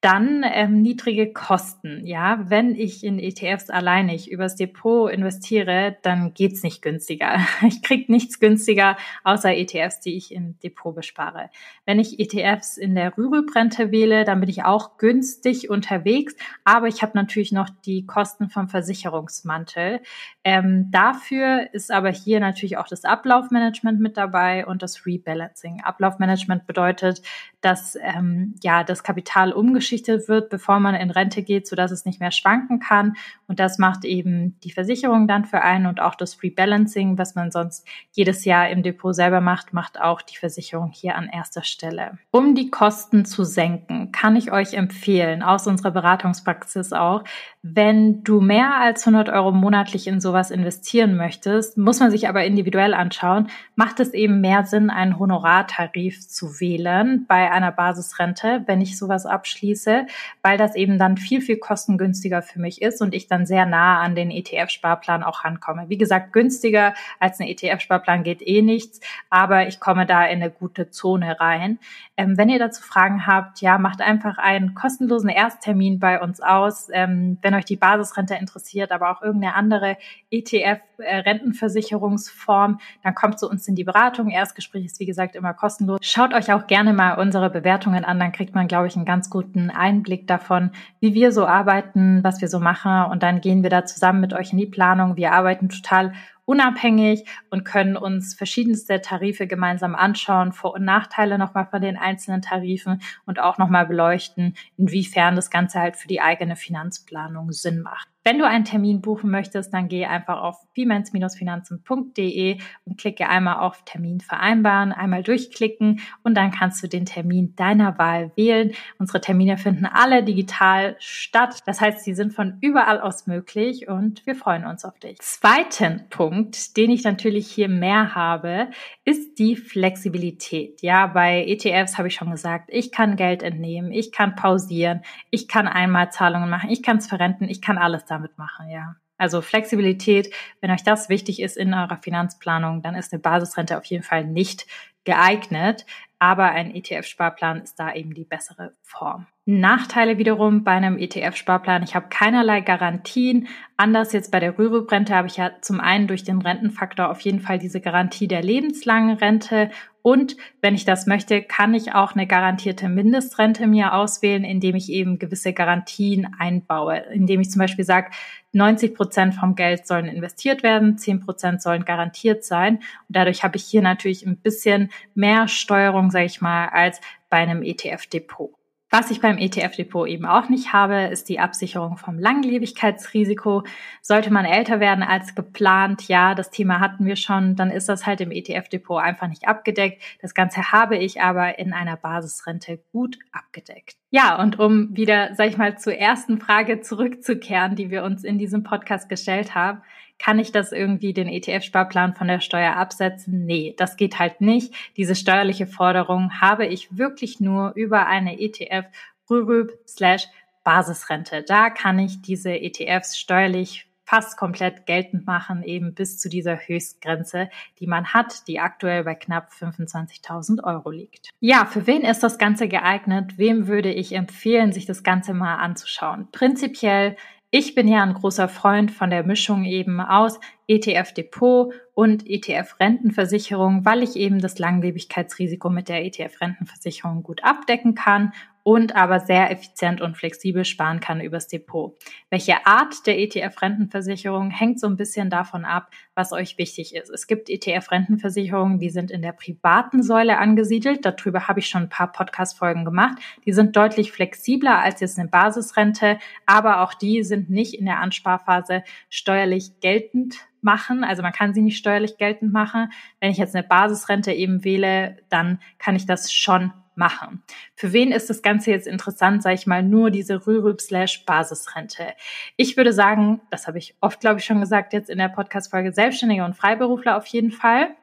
Dann 0.01 0.43
ähm, 0.43 0.81
niedrige 0.81 1.31
Kosten. 1.31 2.08
Ja, 2.08 2.50
wenn 2.50 2.74
ich 2.74 3.03
in 3.03 3.20
ETFs 3.20 3.70
alleine 3.70 4.15
ich 4.15 4.31
übers 4.31 4.55
Depot 4.55 5.12
investiere, 5.12 5.96
dann 6.01 6.34
geht's 6.34 6.63
nicht 6.63 6.81
günstiger. 6.81 7.38
Ich 7.67 7.84
krieg 7.84 8.10
nichts 8.10 8.39
günstiger 8.39 8.98
außer 9.24 9.53
ETFs, 9.55 10.00
die 10.00 10.17
ich 10.17 10.34
im 10.34 10.58
Depot 10.60 10.96
bespare. 10.96 11.51
Wenn 11.86 12.00
ich 12.00 12.20
ETFs 12.20 12.77
in 12.77 12.96
der 12.96 13.15
Rüruprente 13.15 13.91
wähle, 13.91 14.25
dann 14.25 14.39
bin 14.39 14.50
ich 14.50 14.63
auch 14.63 14.98
günstig 14.98 15.70
unterwegs, 15.70 16.36
aber 16.63 16.88
ich 16.88 17.03
habe 17.03 17.12
natürlich 17.15 17.51
noch 17.51 17.70
die 17.85 18.05
Kosten 18.07 18.50
vom 18.50 18.68
Versicherungsmantel. 18.70 20.01
Ähm, 20.44 20.90
dafür 20.90 21.70
ist 21.74 21.92
aber 21.92 22.09
hier 22.09 22.40
natürlich 22.40 22.77
auch 22.77 22.87
das 22.87 23.05
Ablaufmanagement 23.05 24.00
mit 24.00 24.18
dabei 24.18 24.66
und 24.66 24.81
das 24.81 25.05
Rebalancing. 25.05 25.81
Ablaufmanagement 25.83 26.66
bedeutet, 26.66 27.22
dass 27.61 27.96
ähm, 28.01 28.55
ja 28.64 28.83
das 28.83 29.03
Kapital 29.03 29.53
umgeschichtet 29.92 30.30
wird, 30.30 30.50
bevor 30.50 30.80
man 30.80 30.96
in 30.96 31.12
Rente 31.12 31.44
geht, 31.44 31.68
so 31.68 31.75
dass 31.75 31.92
es 31.92 32.06
nicht 32.06 32.20
mehr 32.20 32.32
schwanken 32.32 32.80
kann. 32.80 33.16
Und 33.48 33.60
das 33.60 33.77
macht 33.77 34.06
eben 34.06 34.58
die 34.64 34.72
Versicherung 34.72 35.27
dann 35.27 35.46
für 35.46 35.62
einen 35.62 35.86
und 35.86 36.00
auch 36.00 36.16
das 36.16 36.42
Rebalancing, 36.42 37.18
was 37.18 37.36
man 37.36 37.51
sonst 37.51 37.86
jedes 38.12 38.46
Jahr 38.46 38.70
im 38.70 38.84
Depot 38.84 39.14
selber 39.14 39.42
macht, 39.42 39.74
macht 39.74 40.00
auch 40.00 40.22
die 40.22 40.38
Versicherung 40.38 40.92
hier 40.94 41.16
an 41.16 41.27
erster 41.27 41.64
Stelle. 41.64 42.18
Um 42.32 42.56
die 42.56 42.72
Kosten 42.72 43.25
zu 43.25 43.44
senken, 43.44 44.12
kann 44.12 44.36
ich 44.36 44.51
euch 44.51 44.74
empfehlen, 44.74 45.44
aus 45.44 45.68
unserer 45.68 45.92
Beratungspraxis 45.92 46.94
auch, 46.94 47.24
wenn 47.63 48.24
du 48.24 48.41
mehr 48.41 48.75
als 48.77 49.05
100 49.05 49.29
Euro 49.29 49.51
monatlich 49.51 50.07
in 50.07 50.19
sowas 50.19 50.50
investieren 50.50 51.15
möchtest, 51.15 51.77
muss 51.77 52.00
man 52.00 52.09
sich 52.09 52.27
aber 52.27 52.43
individuell 52.43 52.95
anschauen, 52.95 53.50
macht 53.75 54.00
es 54.00 54.15
eben 54.15 54.41
mehr 54.41 54.65
Sinn, 54.65 54.89
einen 54.89 55.19
Honorartarif 55.19 56.27
zu 56.27 56.59
wählen 56.59 57.25
bei 57.27 57.51
einer 57.51 57.71
Basisrente, 57.71 58.63
wenn 58.65 58.81
ich 58.81 58.97
sowas 58.97 59.27
abschließe, 59.27 60.07
weil 60.41 60.57
das 60.57 60.75
eben 60.75 60.97
dann 60.97 61.17
viel, 61.17 61.39
viel 61.39 61.57
kostengünstiger 61.57 62.41
für 62.41 62.59
mich 62.59 62.81
ist 62.81 63.00
und 63.00 63.13
ich 63.13 63.27
dann 63.27 63.45
sehr 63.45 63.67
nah 63.67 64.00
an 64.00 64.15
den 64.15 64.31
ETF-Sparplan 64.31 65.21
auch 65.21 65.43
rankomme. 65.43 65.87
Wie 65.87 66.00
gesagt, 66.00 66.33
günstiger 66.33 66.95
als 67.19 67.39
ein 67.39 67.47
ETF-Sparplan 67.47 68.24
geht 68.24 68.41
eh 68.41 68.63
nichts, 68.63 69.01
aber 69.29 69.67
ich 69.67 69.79
komme 69.79 70.07
da 70.07 70.25
in 70.25 70.41
eine 70.41 70.50
gute 70.50 70.89
Zone 70.89 71.39
rein. 71.39 71.77
Ähm, 72.17 72.39
wenn 72.39 72.50
ihr 72.50 72.59
dazu 72.59 72.81
Fragen 72.81 73.27
habt, 73.27 73.61
ja, 73.61 73.77
macht 73.77 74.01
einfach 74.01 74.39
einen 74.39 74.74
kostenlosen 74.74 75.29
Ersttermin 75.29 76.00
bei 76.00 76.19
uns 76.19 76.41
aus. 76.41 76.89
Ähm, 76.91 77.37
wenn 77.41 77.50
euch 77.53 77.66
die 77.66 77.75
Basisrente 77.75 78.35
interessiert, 78.35 78.92
aber 78.92 79.11
auch 79.11 79.22
irgendeine 79.22 79.55
andere 79.55 79.98
ETF-Rentenversicherungsform, 80.31 82.79
dann 83.03 83.16
kommt 83.16 83.40
zu 83.40 83.50
uns 83.50 83.68
in 83.68 83.75
die 83.75 83.83
Beratung. 83.83 84.29
Erstgespräch 84.29 84.85
ist, 84.85 85.00
wie 85.00 85.05
gesagt, 85.05 85.35
immer 85.35 85.53
kostenlos. 85.53 86.00
Schaut 86.01 86.33
euch 86.33 86.53
auch 86.53 86.68
gerne 86.68 86.94
mal 86.94 87.20
unsere 87.20 87.50
Bewertungen 87.50 88.05
an, 88.05 88.20
dann 88.20 88.31
kriegt 88.31 88.55
man, 88.55 88.68
glaube 88.68 88.87
ich, 88.87 88.96
einen 88.96 89.05
ganz 89.05 89.29
guten 89.29 89.70
Einblick 89.70 90.27
davon, 90.27 90.72
wie 91.00 91.14
wir 91.14 91.31
so 91.31 91.46
arbeiten, 91.46 92.24
was 92.24 92.42
wir 92.42 92.48
so 92.48 92.59
machen. 92.59 93.11
Und 93.11 93.24
dann 93.24 93.42
gehen 93.42 93.64
wir 93.64 93.70
da 93.70 93.85
zusammen 93.85 94.22
mit 94.22 94.33
euch 94.33 94.51
in 94.51 94.57
die 94.57 94.66
Planung. 94.66 95.16
Wir 95.16 95.33
arbeiten 95.33 95.70
total 95.70 96.14
unabhängig 96.46 97.25
und 97.50 97.64
können 97.64 97.96
uns 97.98 98.34
verschiedenste 98.34 99.01
Tarife 99.01 99.48
gemeinsam 99.48 99.96
anschauen, 99.96 100.54
Vor- 100.54 100.74
und 100.74 100.84
Nachteile 100.84 101.38
nochmal 101.38 101.68
von 101.68 101.82
den 101.82 101.98
einzelnen 101.98 102.42
Tarifen 102.42 103.01
und 103.25 103.40
auch 103.40 103.58
nochmal 103.58 103.86
beleuchten, 103.86 104.56
inwiefern 104.77 105.36
das 105.36 105.50
Ganze 105.50 105.80
halt 105.80 105.96
für 105.98 106.08
die 106.08 106.22
eigene 106.22 106.56
Finanzplanung 106.56 107.51
Sinn 107.51 107.82
macht. 107.82 108.08
Wenn 108.24 108.38
du 108.38 108.46
einen 108.46 108.66
Termin 108.66 109.01
buchen 109.01 109.31
möchtest, 109.31 109.74
dann 109.74 109.88
geh 109.88 110.05
einfach 110.05 110.42
auf 110.42 110.55
piemens-finanzen.de 110.75 112.60
und 112.86 113.00
klicke 113.00 113.27
einmal 113.27 113.55
auf 113.55 113.84
Termin 113.84 114.20
vereinbaren, 114.20 114.92
einmal 114.92 115.24
durchklicken 115.24 116.01
und 116.22 116.36
dann 116.36 116.51
kannst 116.51 116.84
du 116.84 116.88
den 116.88 117.07
Termin 117.07 117.55
deiner 117.55 117.98
Wahl 117.98 118.31
wählen. 118.36 118.74
Unsere 119.00 119.22
Termine 119.22 119.57
finden 119.57 119.88
alle 119.88 120.24
digital 120.24 120.96
statt. 121.00 121.62
Das 121.66 121.81
heißt, 121.81 122.03
sie 122.03 122.14
sind 122.14 122.31
von 122.34 122.60
überall 122.62 123.01
aus 123.01 123.25
möglich 123.25 123.88
und 123.88 124.24
wir 124.27 124.36
freuen 124.36 124.66
uns 124.66 124.86
auf 124.86 125.00
dich. 125.00 125.18
Zweiten 125.18 126.03
Punkt, 126.12 126.77
den 126.77 126.92
ich 126.92 127.03
natürlich 127.03 127.48
hier 127.48 127.70
mehr 127.70 128.14
habe, 128.14 128.70
ist 129.03 129.40
die 129.40 129.55
Flexibilität. 129.55 130.84
Ja, 130.84 131.07
bei 131.07 131.44
ETFs 131.48 131.98
habe 131.98 132.10
ich 132.10 132.14
schon 132.14 132.29
gesagt, 132.29 132.70
ich 132.72 132.92
kann 132.92 133.16
Geld 133.16 133.42
entnehmen, 133.42 133.92
ich 133.92 134.12
kann 134.12 134.36
pausieren, 134.36 135.01
ich 135.31 135.48
kann 135.48 135.68
Einmalzahlungen 135.68 136.51
machen, 136.51 136.70
ich 136.70 136.84
kann 136.84 136.98
es 136.98 137.07
verrenten, 137.07 137.50
ich 137.50 137.62
kann 137.62 137.79
alles 137.79 138.10
damit 138.11 138.37
machen, 138.37 138.69
ja. 138.69 138.95
Also 139.17 139.41
Flexibilität, 139.41 140.33
wenn 140.61 140.71
euch 140.71 140.83
das 140.83 141.07
wichtig 141.07 141.41
ist 141.41 141.55
in 141.55 141.74
eurer 141.75 141.97
Finanzplanung, 141.97 142.81
dann 142.81 142.95
ist 142.95 143.13
eine 143.13 143.21
Basisrente 143.21 143.77
auf 143.77 143.85
jeden 143.85 144.03
Fall 144.03 144.25
nicht 144.25 144.65
geeignet, 145.03 145.85
aber 146.19 146.51
ein 146.51 146.74
ETF-Sparplan 146.75 147.61
ist 147.61 147.79
da 147.79 147.93
eben 147.93 148.13
die 148.13 148.25
bessere 148.25 148.74
Form. 148.83 149.25
Nachteile 149.45 150.19
wiederum 150.19 150.63
bei 150.63 150.71
einem 150.71 150.97
ETF-Sparplan, 150.97 151.81
ich 151.83 151.95
habe 151.95 152.09
keinerlei 152.09 152.61
Garantien. 152.61 153.47
Anders 153.75 154.13
jetzt 154.13 154.31
bei 154.31 154.39
der 154.39 154.57
Rürup-Rente 154.57 155.15
habe 155.15 155.27
ich 155.27 155.37
ja 155.37 155.51
zum 155.61 155.79
einen 155.79 156.07
durch 156.07 156.24
den 156.24 156.41
Rentenfaktor 156.41 157.09
auf 157.09 157.21
jeden 157.21 157.39
Fall 157.39 157.57
diese 157.57 157.81
Garantie 157.81 158.27
der 158.27 158.43
lebenslangen 158.43 159.17
Rente 159.17 159.71
Und 160.01 160.35
wenn 160.61 160.74
ich 160.74 160.85
das 160.85 161.05
möchte, 161.05 161.42
kann 161.42 161.74
ich 161.74 161.94
auch 161.94 162.14
eine 162.14 162.27
garantierte 162.27 162.90
Mindestrente 162.90 163.68
mir 163.68 163.94
auswählen, 163.94 164.44
indem 164.44 164.75
ich 164.75 164.92
eben 164.92 165.20
gewisse 165.20 165.53
Garantien 165.53 166.35
einbaue, 166.40 166.98
indem 167.11 167.42
ich 167.42 167.51
zum 167.51 167.59
Beispiel 167.59 167.85
sage, 167.85 168.11
90 168.53 168.96
Prozent 168.96 169.35
vom 169.35 169.55
Geld 169.55 169.87
sollen 169.87 170.07
investiert 170.07 170.64
werden, 170.64 170.98
10 170.98 171.22
Prozent 171.22 171.61
sollen 171.61 171.85
garantiert 171.85 172.44
sein. 172.44 172.77
Und 172.77 172.83
dadurch 173.09 173.44
habe 173.44 173.57
ich 173.57 173.64
hier 173.64 173.81
natürlich 173.81 174.25
ein 174.25 174.37
bisschen 174.37 174.92
mehr 175.14 175.48
Steuerung, 175.48 176.11
sage 176.11 176.25
ich 176.25 176.42
mal, 176.42 176.68
als 176.68 177.00
bei 177.29 177.37
einem 177.37 177.64
ETF-Depot. 177.64 178.60
Was 178.94 179.10
ich 179.10 179.22
beim 179.22 179.38
ETF-Depot 179.38 180.06
eben 180.06 180.25
auch 180.25 180.50
nicht 180.50 180.74
habe, 180.74 181.04
ist 181.04 181.30
die 181.30 181.40
Absicherung 181.40 181.96
vom 181.96 182.20
Langlebigkeitsrisiko. 182.20 183.64
Sollte 184.01 184.34
man 184.34 184.44
älter 184.44 184.82
werden 184.82 185.01
als 185.01 185.34
geplant, 185.34 186.10
ja, 186.10 186.36
das 186.36 186.51
Thema 186.51 186.82
hatten 186.82 187.06
wir 187.06 187.16
schon, 187.16 187.56
dann 187.56 187.72
ist 187.72 187.88
das 187.88 188.06
halt 188.06 188.20
im 188.20 188.32
ETF-Depot 188.32 189.01
einfach 189.01 189.30
nicht 189.30 189.48
abgedeckt. 189.48 190.04
Das 190.22 190.34
Ganze 190.34 190.74
habe 190.74 190.98
ich 190.98 191.22
aber 191.22 191.58
in 191.58 191.72
einer 191.72 191.96
Basisrente 191.96 192.84
gut 192.92 193.18
abgedeckt. 193.32 193.96
Ja, 194.10 194.38
und 194.42 194.60
um 194.60 194.94
wieder, 194.94 195.36
sag 195.36 195.48
ich 195.48 195.58
mal, 195.58 195.77
zur 195.77 195.96
ersten 195.96 196.38
Frage 196.42 196.82
zurückzukehren, 196.82 197.77
die 197.77 197.92
wir 197.92 198.04
uns 198.04 198.25
in 198.25 198.38
diesem 198.38 198.64
Podcast 198.64 199.08
gestellt 199.08 199.56
haben, 199.56 199.82
kann 200.22 200.38
ich 200.38 200.51
das 200.51 200.72
irgendwie 200.72 201.14
den 201.14 201.27
ETF-Sparplan 201.27 202.14
von 202.14 202.27
der 202.27 202.42
Steuer 202.42 202.75
absetzen? 202.75 203.46
Nee, 203.48 203.74
das 203.77 203.98
geht 203.98 204.20
halt 204.20 204.40
nicht. 204.40 204.72
Diese 204.96 205.16
steuerliche 205.16 205.66
Forderung 205.66 206.40
habe 206.40 206.68
ich 206.68 206.96
wirklich 206.96 207.40
nur 207.40 207.74
über 207.74 208.05
eine 208.05 208.40
ETF 208.40 208.86
RÜRÜB 209.31 209.72
slash 209.88 210.27
Basisrente. 210.64 211.42
Da 211.42 211.72
kann 211.72 211.98
ich 211.98 212.22
diese 212.22 212.51
ETFs 212.51 213.18
steuerlich 213.18 213.88
fast 214.05 214.38
komplett 214.38 214.86
geltend 214.86 215.25
machen, 215.25 215.64
eben 215.64 215.96
bis 215.96 216.20
zu 216.20 216.29
dieser 216.29 216.57
Höchstgrenze, 216.57 217.50
die 217.79 217.88
man 217.88 218.14
hat, 218.14 218.48
die 218.48 218.60
aktuell 218.60 219.03
bei 219.03 219.16
knapp 219.16 219.50
25.000 219.57 220.64
Euro 220.64 220.92
liegt. 220.92 221.29
Ja, 221.40 221.66
für 221.66 221.88
wen 221.88 222.01
ist 222.01 222.22
das 222.22 222.38
Ganze 222.38 222.68
geeignet? 222.68 223.40
Wem 223.40 223.66
würde 223.68 223.92
ich 223.92 224.12
empfehlen, 224.14 224.72
sich 224.72 224.86
das 224.86 225.01
Ganze 225.01 225.34
mal 225.34 225.55
anzuschauen? 225.55 226.27
Prinzipiell 226.31 227.16
ich 227.51 227.75
bin 227.75 227.90
ja 227.90 228.01
ein 228.01 228.14
großer 228.14 228.48
Freund 228.48 228.92
von 228.92 229.09
der 229.09 229.24
Mischung 229.24 229.66
eben 229.66 230.00
aus 230.00 230.40
ETF-Depot 230.68 231.74
und 231.94 232.25
ETF-Rentenversicherung, 232.25 233.83
weil 233.83 234.03
ich 234.03 234.16
eben 234.16 234.40
das 234.40 234.57
Langlebigkeitsrisiko 234.57 235.70
mit 235.70 235.90
der 235.90 236.05
ETF-Rentenversicherung 236.05 237.24
gut 237.24 237.44
abdecken 237.44 237.94
kann 237.94 238.31
und 238.63 238.95
aber 238.95 239.19
sehr 239.19 239.51
effizient 239.51 240.01
und 240.01 240.17
flexibel 240.17 240.65
sparen 240.65 241.00
kann 241.00 241.21
übers 241.21 241.47
Depot. 241.47 241.97
Welche 242.29 242.65
Art 242.65 243.05
der 243.07 243.19
ETF-Rentenversicherung 243.19 244.51
hängt 244.51 244.79
so 244.79 244.87
ein 244.87 244.97
bisschen 244.97 245.29
davon 245.29 245.65
ab, 245.65 245.89
was 246.15 246.33
euch 246.33 246.57
wichtig 246.57 246.95
ist. 246.95 247.09
Es 247.09 247.27
gibt 247.27 247.50
ETF-Rentenversicherungen, 247.50 248.79
die 248.79 248.89
sind 248.89 249.11
in 249.11 249.21
der 249.21 249.31
privaten 249.31 250.03
Säule 250.03 250.37
angesiedelt. 250.37 251.05
Darüber 251.05 251.47
habe 251.47 251.59
ich 251.59 251.67
schon 251.67 251.83
ein 251.83 251.89
paar 251.89 252.11
Podcast-Folgen 252.11 252.85
gemacht. 252.85 253.17
Die 253.45 253.53
sind 253.53 253.75
deutlich 253.75 254.11
flexibler 254.11 254.79
als 254.79 255.00
jetzt 255.00 255.17
eine 255.17 255.29
Basisrente, 255.29 256.19
aber 256.45 256.81
auch 256.81 256.93
die 256.93 257.24
sind 257.24 257.50
nicht 257.50 257.74
in 257.74 257.85
der 257.85 258.00
Ansparphase 258.00 258.83
steuerlich 259.09 259.79
geltend 259.79 260.35
machen. 260.61 261.03
Also 261.03 261.21
man 261.21 261.33
kann 261.33 261.53
sie 261.53 261.61
nicht 261.61 261.77
steuerlich 261.77 262.17
geltend 262.17 262.53
machen. 262.53 262.91
Wenn 263.19 263.31
ich 263.31 263.37
jetzt 263.37 263.55
eine 263.55 263.67
Basisrente 263.67 264.31
eben 264.31 264.63
wähle, 264.63 265.17
dann 265.29 265.59
kann 265.79 265.95
ich 265.95 266.05
das 266.05 266.31
schon 266.31 266.71
machen. 266.96 267.44
Für 267.75 267.94
wen 267.94 268.12
ist 268.12 268.30
das 268.30 268.42
Ganze 268.42 268.72
jetzt 268.72 268.88
interessant, 268.88 269.44
sage 269.44 269.56
ich 269.56 269.68
mal, 269.68 269.84
nur 269.84 270.12
diese 270.12 270.46
Rürup 270.46 270.82
slash 270.82 271.25
Basisrente? 271.25 272.14
Ich 272.58 272.77
würde 272.77 272.94
sagen, 272.94 273.42
das 273.50 273.68
habe 273.68 273.77
ich 273.77 273.96
oft, 274.01 274.20
glaube 274.20 274.40
ich, 274.40 274.46
schon 274.46 274.60
gesagt, 274.60 274.94
jetzt 274.94 275.10
in 275.10 275.18
der 275.18 275.30
Podcast-Folge 275.30 275.94
Selbstständige 275.94 276.46
und 276.46 276.56
Freiberufler 276.56 277.18
auf 277.18 277.25
jeden 277.27 277.51
Fall 277.51 277.96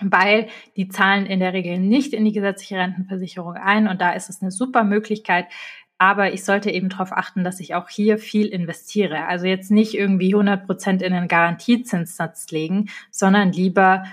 weil 0.00 0.46
die 0.76 0.88
zahlen 0.88 1.26
in 1.26 1.40
der 1.40 1.52
Regel 1.52 1.78
nicht 1.78 2.12
in 2.12 2.24
die 2.24 2.30
gesetzliche 2.30 2.76
Rentenversicherung 2.76 3.54
ein 3.54 3.88
und 3.88 4.00
da 4.00 4.12
ist 4.12 4.30
es 4.30 4.40
eine 4.40 4.52
super 4.52 4.84
Möglichkeit, 4.84 5.46
aber 5.98 6.32
ich 6.32 6.44
sollte 6.44 6.70
eben 6.70 6.88
darauf 6.88 7.12
achten, 7.12 7.42
dass 7.42 7.58
ich 7.58 7.74
auch 7.74 7.88
hier 7.88 8.18
viel 8.18 8.46
investiere. 8.46 9.26
Also 9.26 9.46
jetzt 9.46 9.72
nicht 9.72 9.94
irgendwie 9.94 10.32
100 10.32 10.64
Prozent 10.64 11.02
in 11.02 11.12
einen 11.12 11.26
Garantiezinssatz 11.26 12.50
legen, 12.52 12.88
sondern 13.10 13.50
lieber 13.50 14.04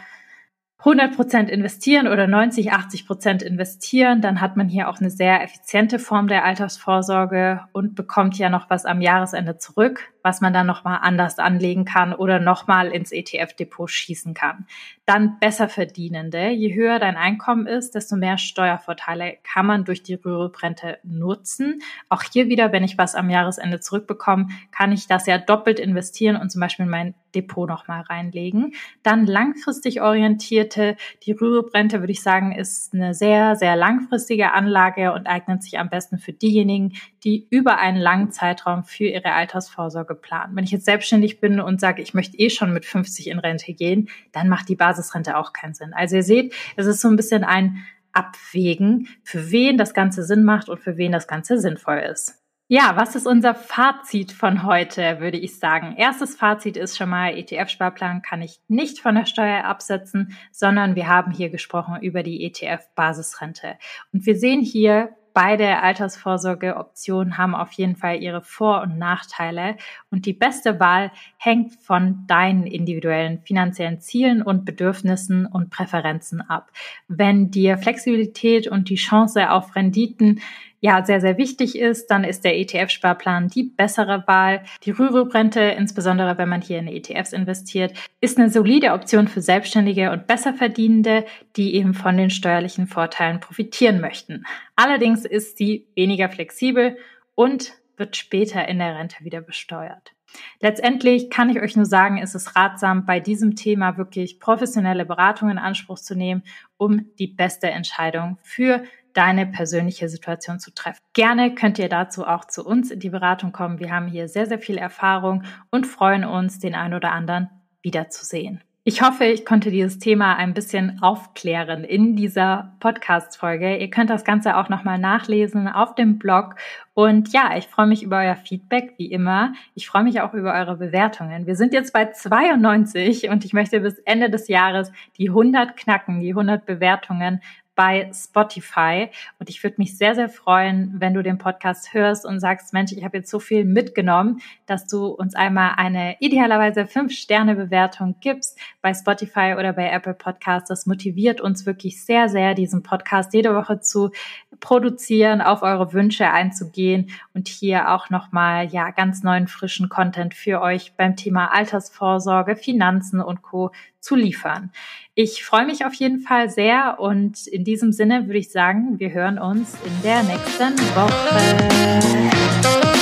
100 0.86 1.16
Prozent 1.16 1.50
investieren 1.50 2.08
oder 2.08 2.28
90, 2.28 2.72
80 2.72 3.08
Prozent 3.08 3.42
investieren, 3.42 4.22
dann 4.22 4.40
hat 4.40 4.56
man 4.56 4.70
hier 4.70 4.88
auch 4.88 5.00
eine 5.00 5.10
sehr 5.10 5.44
effiziente 5.44 5.98
Form 5.98 6.28
der 6.28 6.46
Altersvorsorge 6.46 7.62
und 7.72 7.96
bekommt 7.96 8.38
ja 8.38 8.50
noch 8.50 8.70
was 8.70 8.86
am 8.86 9.02
Jahresende 9.02 9.58
zurück 9.58 10.14
was 10.26 10.42
man 10.42 10.54
dann 10.54 10.66
nochmal 10.66 11.02
anders 11.04 11.38
anlegen 11.38 11.86
kann 11.86 12.12
oder 12.12 12.40
nochmal 12.40 12.88
ins 12.88 13.12
ETF-Depot 13.12 13.88
schießen 13.88 14.34
kann. 14.34 14.66
Dann 15.06 15.38
besser 15.40 15.70
Verdienende. 15.70 16.50
Je 16.50 16.74
höher 16.74 16.98
dein 16.98 17.16
Einkommen 17.16 17.68
ist, 17.68 17.94
desto 17.94 18.16
mehr 18.16 18.40
Steuervorteile 18.40 19.38
kann 19.44 19.68
man 19.68 19.86
durch 19.86 20.02
die 20.02 20.16
Rüruprente 20.16 20.98
nutzen. 21.04 21.84
Auch 22.10 22.24
hier 22.24 22.48
wieder, 22.48 22.72
wenn 22.72 22.84
ich 22.84 22.98
was 22.98 23.14
am 23.14 23.30
Jahresende 23.30 23.80
zurückbekomme, 23.80 24.48
kann 24.72 24.92
ich 24.92 25.06
das 25.06 25.28
ja 25.28 25.38
doppelt 25.38 25.80
investieren 25.80 26.38
und 26.38 26.52
zum 26.52 26.60
Beispiel 26.60 26.86
in 26.86 26.92
mein 26.92 27.14
Depot 27.36 27.70
nochmal 27.70 28.02
reinlegen. 28.02 28.74
Dann 29.04 29.28
langfristig 29.28 30.02
orientierte. 30.02 30.96
Die 31.24 31.34
Rüruprente, 31.34 32.00
würde 32.00 32.14
ich 32.14 32.24
sagen, 32.24 32.52
ist 32.52 32.94
eine 32.94 33.14
sehr, 33.14 33.56
sehr 33.56 33.76
langfristige 33.76 34.54
Anlage 34.54 35.14
und 35.14 35.28
eignet 35.28 35.62
sich 35.62 35.78
am 35.78 35.90
besten 35.90 36.18
für 36.18 36.34
diejenigen, 36.34 36.94
die 37.26 37.48
über 37.50 37.78
einen 37.80 37.98
langen 37.98 38.32
Zeitraum 38.32 38.84
für 38.84 39.06
ihre 39.06 39.34
Altersvorsorge 39.34 40.16
planen. 40.16 40.56
Wenn 40.56 40.64
ich 40.64 40.72
jetzt 40.72 40.86
selbstständig 40.86 41.42
bin 41.42 41.60
und 41.60 41.82
sage, 41.82 42.02
ich 42.02 42.14
möchte 42.14 42.38
eh 42.38 42.50
schon 42.50 42.72
mit 42.72 42.86
50 42.86 43.28
in 43.28 43.40
Rente 43.40 43.74
gehen, 43.74 44.10
dann 44.32 44.48
macht 44.48 44.70
die 44.70 44.76
Basisrente 44.76 45.36
auch 45.36 45.52
keinen 45.52 45.74
Sinn. 45.74 45.94
Also 45.94 46.16
ihr 46.18 46.24
seht, 46.24 46.54
es 46.78 46.86
ist 46.86 47.02
so 47.02 47.10
ein 47.10 47.16
bisschen 47.16 47.44
ein 47.44 47.84
Abwägen, 48.14 49.10
für 49.24 49.52
wen 49.52 49.78
das 49.78 49.94
Ganze 49.94 50.24
Sinn 50.24 50.44
macht 50.44 50.70
und 50.70 50.80
für 50.80 50.98
wen 50.98 51.12
das 51.12 51.28
Ganze 51.28 51.60
sinnvoll 51.60 51.98
ist. 51.98 52.42
Ja, 52.68 52.94
was 52.96 53.16
ist 53.16 53.28
unser 53.28 53.54
Fazit 53.54 54.32
von 54.32 54.64
heute, 54.64 55.20
würde 55.20 55.38
ich 55.38 55.60
sagen. 55.60 55.96
Erstes 55.98 56.36
Fazit 56.36 56.78
ist 56.78 56.98
schon 56.98 57.10
mal, 57.10 57.38
ETF-Sparplan 57.38 58.24
kann 58.24 58.42
ich 58.42 58.60
nicht 58.68 59.00
von 59.00 59.14
der 59.14 59.26
Steuer 59.26 59.66
absetzen, 59.66 60.36
sondern 60.52 60.96
wir 60.96 61.08
haben 61.08 61.32
hier 61.32 61.52
gesprochen 61.52 62.02
über 62.02 62.24
die 62.24 62.44
ETF-Basisrente. 62.44 63.78
Und 64.14 64.26
wir 64.26 64.36
sehen 64.36 64.62
hier, 64.62 65.16
beide 65.36 65.84
Altersvorsorgeoptionen 65.84 67.38
haben 67.38 67.56
auf 67.56 67.74
jeden 67.74 67.98
Fall 67.98 68.24
ihre 68.24 68.42
Vor- 68.42 68.82
und 68.82 68.98
Nachteile 68.98 69.76
und 70.10 70.26
die 70.26 70.34
beste 70.34 70.80
Wahl 70.80 71.12
hängt 71.38 71.76
von 71.76 72.24
deinen 72.26 72.66
individuellen 72.66 73.42
finanziellen 73.42 74.00
Zielen 74.00 74.42
und 74.42 74.64
Bedürfnissen 74.64 75.46
und 75.46 75.70
Präferenzen 75.70 76.40
ab. 76.40 76.72
Wenn 77.10 77.52
dir 77.52 77.78
Flexibilität 77.78 78.68
und 78.68 78.90
die 78.90 78.96
Chance 78.96 79.52
auf 79.52 79.76
Renditen 79.76 80.40
ja 80.86 81.04
sehr, 81.04 81.20
sehr 81.20 81.38
wichtig 81.40 81.78
ist, 81.80 82.08
dann 82.08 82.24
ist 82.24 82.46
der 82.46 82.56
ETF-Sparplan 82.58 83.48
die 83.48 83.64
bessere 83.64 84.24
Wahl. 84.28 84.64
Die 84.84 84.92
Rürup-Rente, 84.92 85.60
insbesondere 85.60 86.38
wenn 86.38 86.48
man 86.48 86.62
hier 86.62 86.78
in 86.78 86.88
ETFs 86.88 87.34
investiert, 87.34 87.94
ist 88.22 88.38
eine 88.38 88.52
solide 88.52 88.94
Option 88.94 89.28
für 89.28 89.42
Selbstständige 89.42 90.12
und 90.12 90.28
Besserverdienende, 90.28 91.26
die 91.56 91.74
eben 91.76 91.96
von 91.96 92.16
den 92.18 92.30
steuerlichen 92.30 92.86
Vorteilen 92.86 93.40
profitieren 93.40 94.00
möchten. 94.00 94.46
Allerdings 94.76 95.26
ist 95.26 95.58
sie 95.58 95.88
weniger 95.96 96.30
flexibel 96.30 96.98
und 97.34 97.74
wird 97.98 98.16
später 98.16 98.68
in 98.68 98.78
der 98.78 98.96
Rente 98.96 99.24
wieder 99.24 99.42
besteuert. 99.42 100.12
Letztendlich 100.60 101.32
kann 101.32 101.50
ich 101.50 101.62
euch 101.62 101.76
nur 101.76 101.86
sagen, 101.86 102.20
ist 102.20 102.36
es 102.36 102.56
ratsam, 102.56 103.06
bei 103.06 103.20
diesem 103.20 103.56
Thema 103.56 103.98
wirklich 103.98 104.40
professionelle 104.40 105.06
Beratung 105.06 105.50
in 105.50 105.58
Anspruch 105.58 105.98
zu 105.98 106.14
nehmen, 106.14 106.44
um 106.78 107.10
die 107.18 107.28
beste 107.28 107.72
Entscheidung 107.72 108.38
für 108.44 108.84
deine 109.16 109.48
persönliche 109.48 110.10
Situation 110.10 110.60
zu 110.60 110.74
treffen. 110.74 111.00
Gerne 111.14 111.56
könnt 111.56 111.80
ihr 111.80 111.90
dazu 111.90 112.28
auch 112.28 112.46
zu 112.46 112.66
uns 112.66 112.92
in 112.92 113.00
die 113.00 113.10
Beratung 113.10 113.52
kommen. 113.52 113.80
Wir 113.80 113.92
haben 113.92 114.08
hier 114.08 114.28
sehr, 114.28 114.46
sehr 114.46 114.60
viel 114.60 114.78
Erfahrung 114.78 115.44
und 115.72 115.88
freuen 115.88 116.26
uns, 116.26 116.60
den 116.60 116.76
einen 116.76 116.94
oder 116.94 117.12
anderen 117.12 117.50
wiederzusehen. 117.82 118.62
Ich 118.88 119.02
hoffe, 119.02 119.26
ich 119.26 119.48
konnte 119.48 119.72
dieses 119.72 119.98
Thema 119.98 120.36
ein 120.36 120.54
bisschen 120.54 121.02
aufklären 121.02 121.84
in 121.84 122.16
dieser 122.16 122.76
Podcast-Folge. 122.80 123.78
Ihr 123.78 123.90
könnt 123.90 124.12
das 124.12 124.24
Ganze 124.24 124.58
auch 124.58 124.70
nochmal 124.70 125.00
nachlesen 125.00 125.68
auf 125.68 125.96
dem 125.96 126.20
Blog. 126.20 126.54
Und 126.94 127.34
ja, 127.34 127.58
ich 127.58 127.66
freue 127.66 127.88
mich 127.88 128.04
über 128.04 128.20
euer 128.20 128.36
Feedback, 128.36 128.94
wie 128.98 129.12
immer. 129.12 129.54
Ich 129.74 129.88
freue 129.88 130.04
mich 130.04 130.22
auch 130.22 130.36
über 130.36 130.54
eure 130.54 130.78
Bewertungen. 130.78 131.48
Wir 131.48 131.56
sind 131.56 131.74
jetzt 131.74 131.94
bei 131.94 132.12
92 132.12 133.28
und 133.30 133.44
ich 133.44 133.54
möchte 133.54 133.80
bis 133.80 133.98
Ende 134.06 134.30
des 134.30 134.48
Jahres 134.50 134.92
die 135.18 135.30
100 135.30 135.76
knacken, 135.76 136.22
die 136.22 136.30
100 136.30 136.68
Bewertungen, 136.68 137.42
bei 137.76 138.10
Spotify. 138.14 139.10
Und 139.40 139.50
ich 139.50 139.64
würde 139.64 139.76
mich 139.78 139.98
sehr, 139.98 140.16
sehr 140.16 140.30
freuen, 140.30 140.96
wenn 140.98 141.14
du 141.14 141.22
den 141.22 141.38
Podcast 141.38 141.94
hörst 141.94 142.26
und 142.26 142.40
sagst, 142.40 142.74
Mensch, 142.74 142.92
ich 142.94 143.04
habe 143.04 143.18
jetzt 143.18 143.30
so 143.30 143.40
viel 143.40 143.66
mitgenommen, 143.66 144.42
dass 144.66 144.88
du 144.88 145.08
uns 145.08 145.36
einmal 145.36 145.74
eine 145.78 146.16
idealerweise 146.20 146.82
5-Sterne-Bewertung 146.82 148.16
gibst 148.22 148.58
bei 148.82 148.94
Spotify 148.94 149.56
oder 149.58 149.74
bei 149.74 149.90
Apple 149.90 150.14
Podcasts. 150.14 150.70
Das 150.70 150.86
motiviert 150.86 151.42
uns 151.42 151.66
wirklich 151.66 152.04
sehr, 152.04 152.30
sehr, 152.30 152.54
diesen 152.54 152.84
Podcast 152.84 153.34
jede 153.34 153.54
Woche 153.54 153.82
zu 153.82 154.12
produzieren, 154.60 155.42
auf 155.42 155.62
eure 155.62 155.94
Wünsche 155.94 156.30
einzugehen 156.32 157.10
und 157.34 157.48
hier 157.48 157.92
auch 157.92 158.10
nochmal, 158.10 158.68
ja, 158.68 158.92
ganz 158.92 159.24
neuen, 159.24 159.48
frischen 159.48 159.90
Content 159.90 160.34
für 160.34 160.62
euch 160.62 160.94
beim 160.96 161.16
Thema 161.16 161.54
Altersvorsorge, 161.54 162.56
Finanzen 162.56 163.22
und 163.22 163.42
Co. 163.42 163.72
zu 164.00 164.16
liefern. 164.16 164.72
Ich 165.18 165.46
freue 165.46 165.66
mich 165.66 165.86
auf 165.86 165.94
jeden 165.94 166.20
Fall 166.20 166.50
sehr 166.50 167.00
und 167.00 167.48
in 167.48 167.64
diesem 167.64 167.94
Sinne 167.94 168.28
würde 168.28 168.40
ich 168.40 168.52
sagen, 168.52 169.00
wir 169.00 169.14
hören 169.14 169.40
uns 169.40 169.74
in 169.86 170.02
der 170.04 170.24
nächsten 170.24 170.78
Woche. 170.94 172.95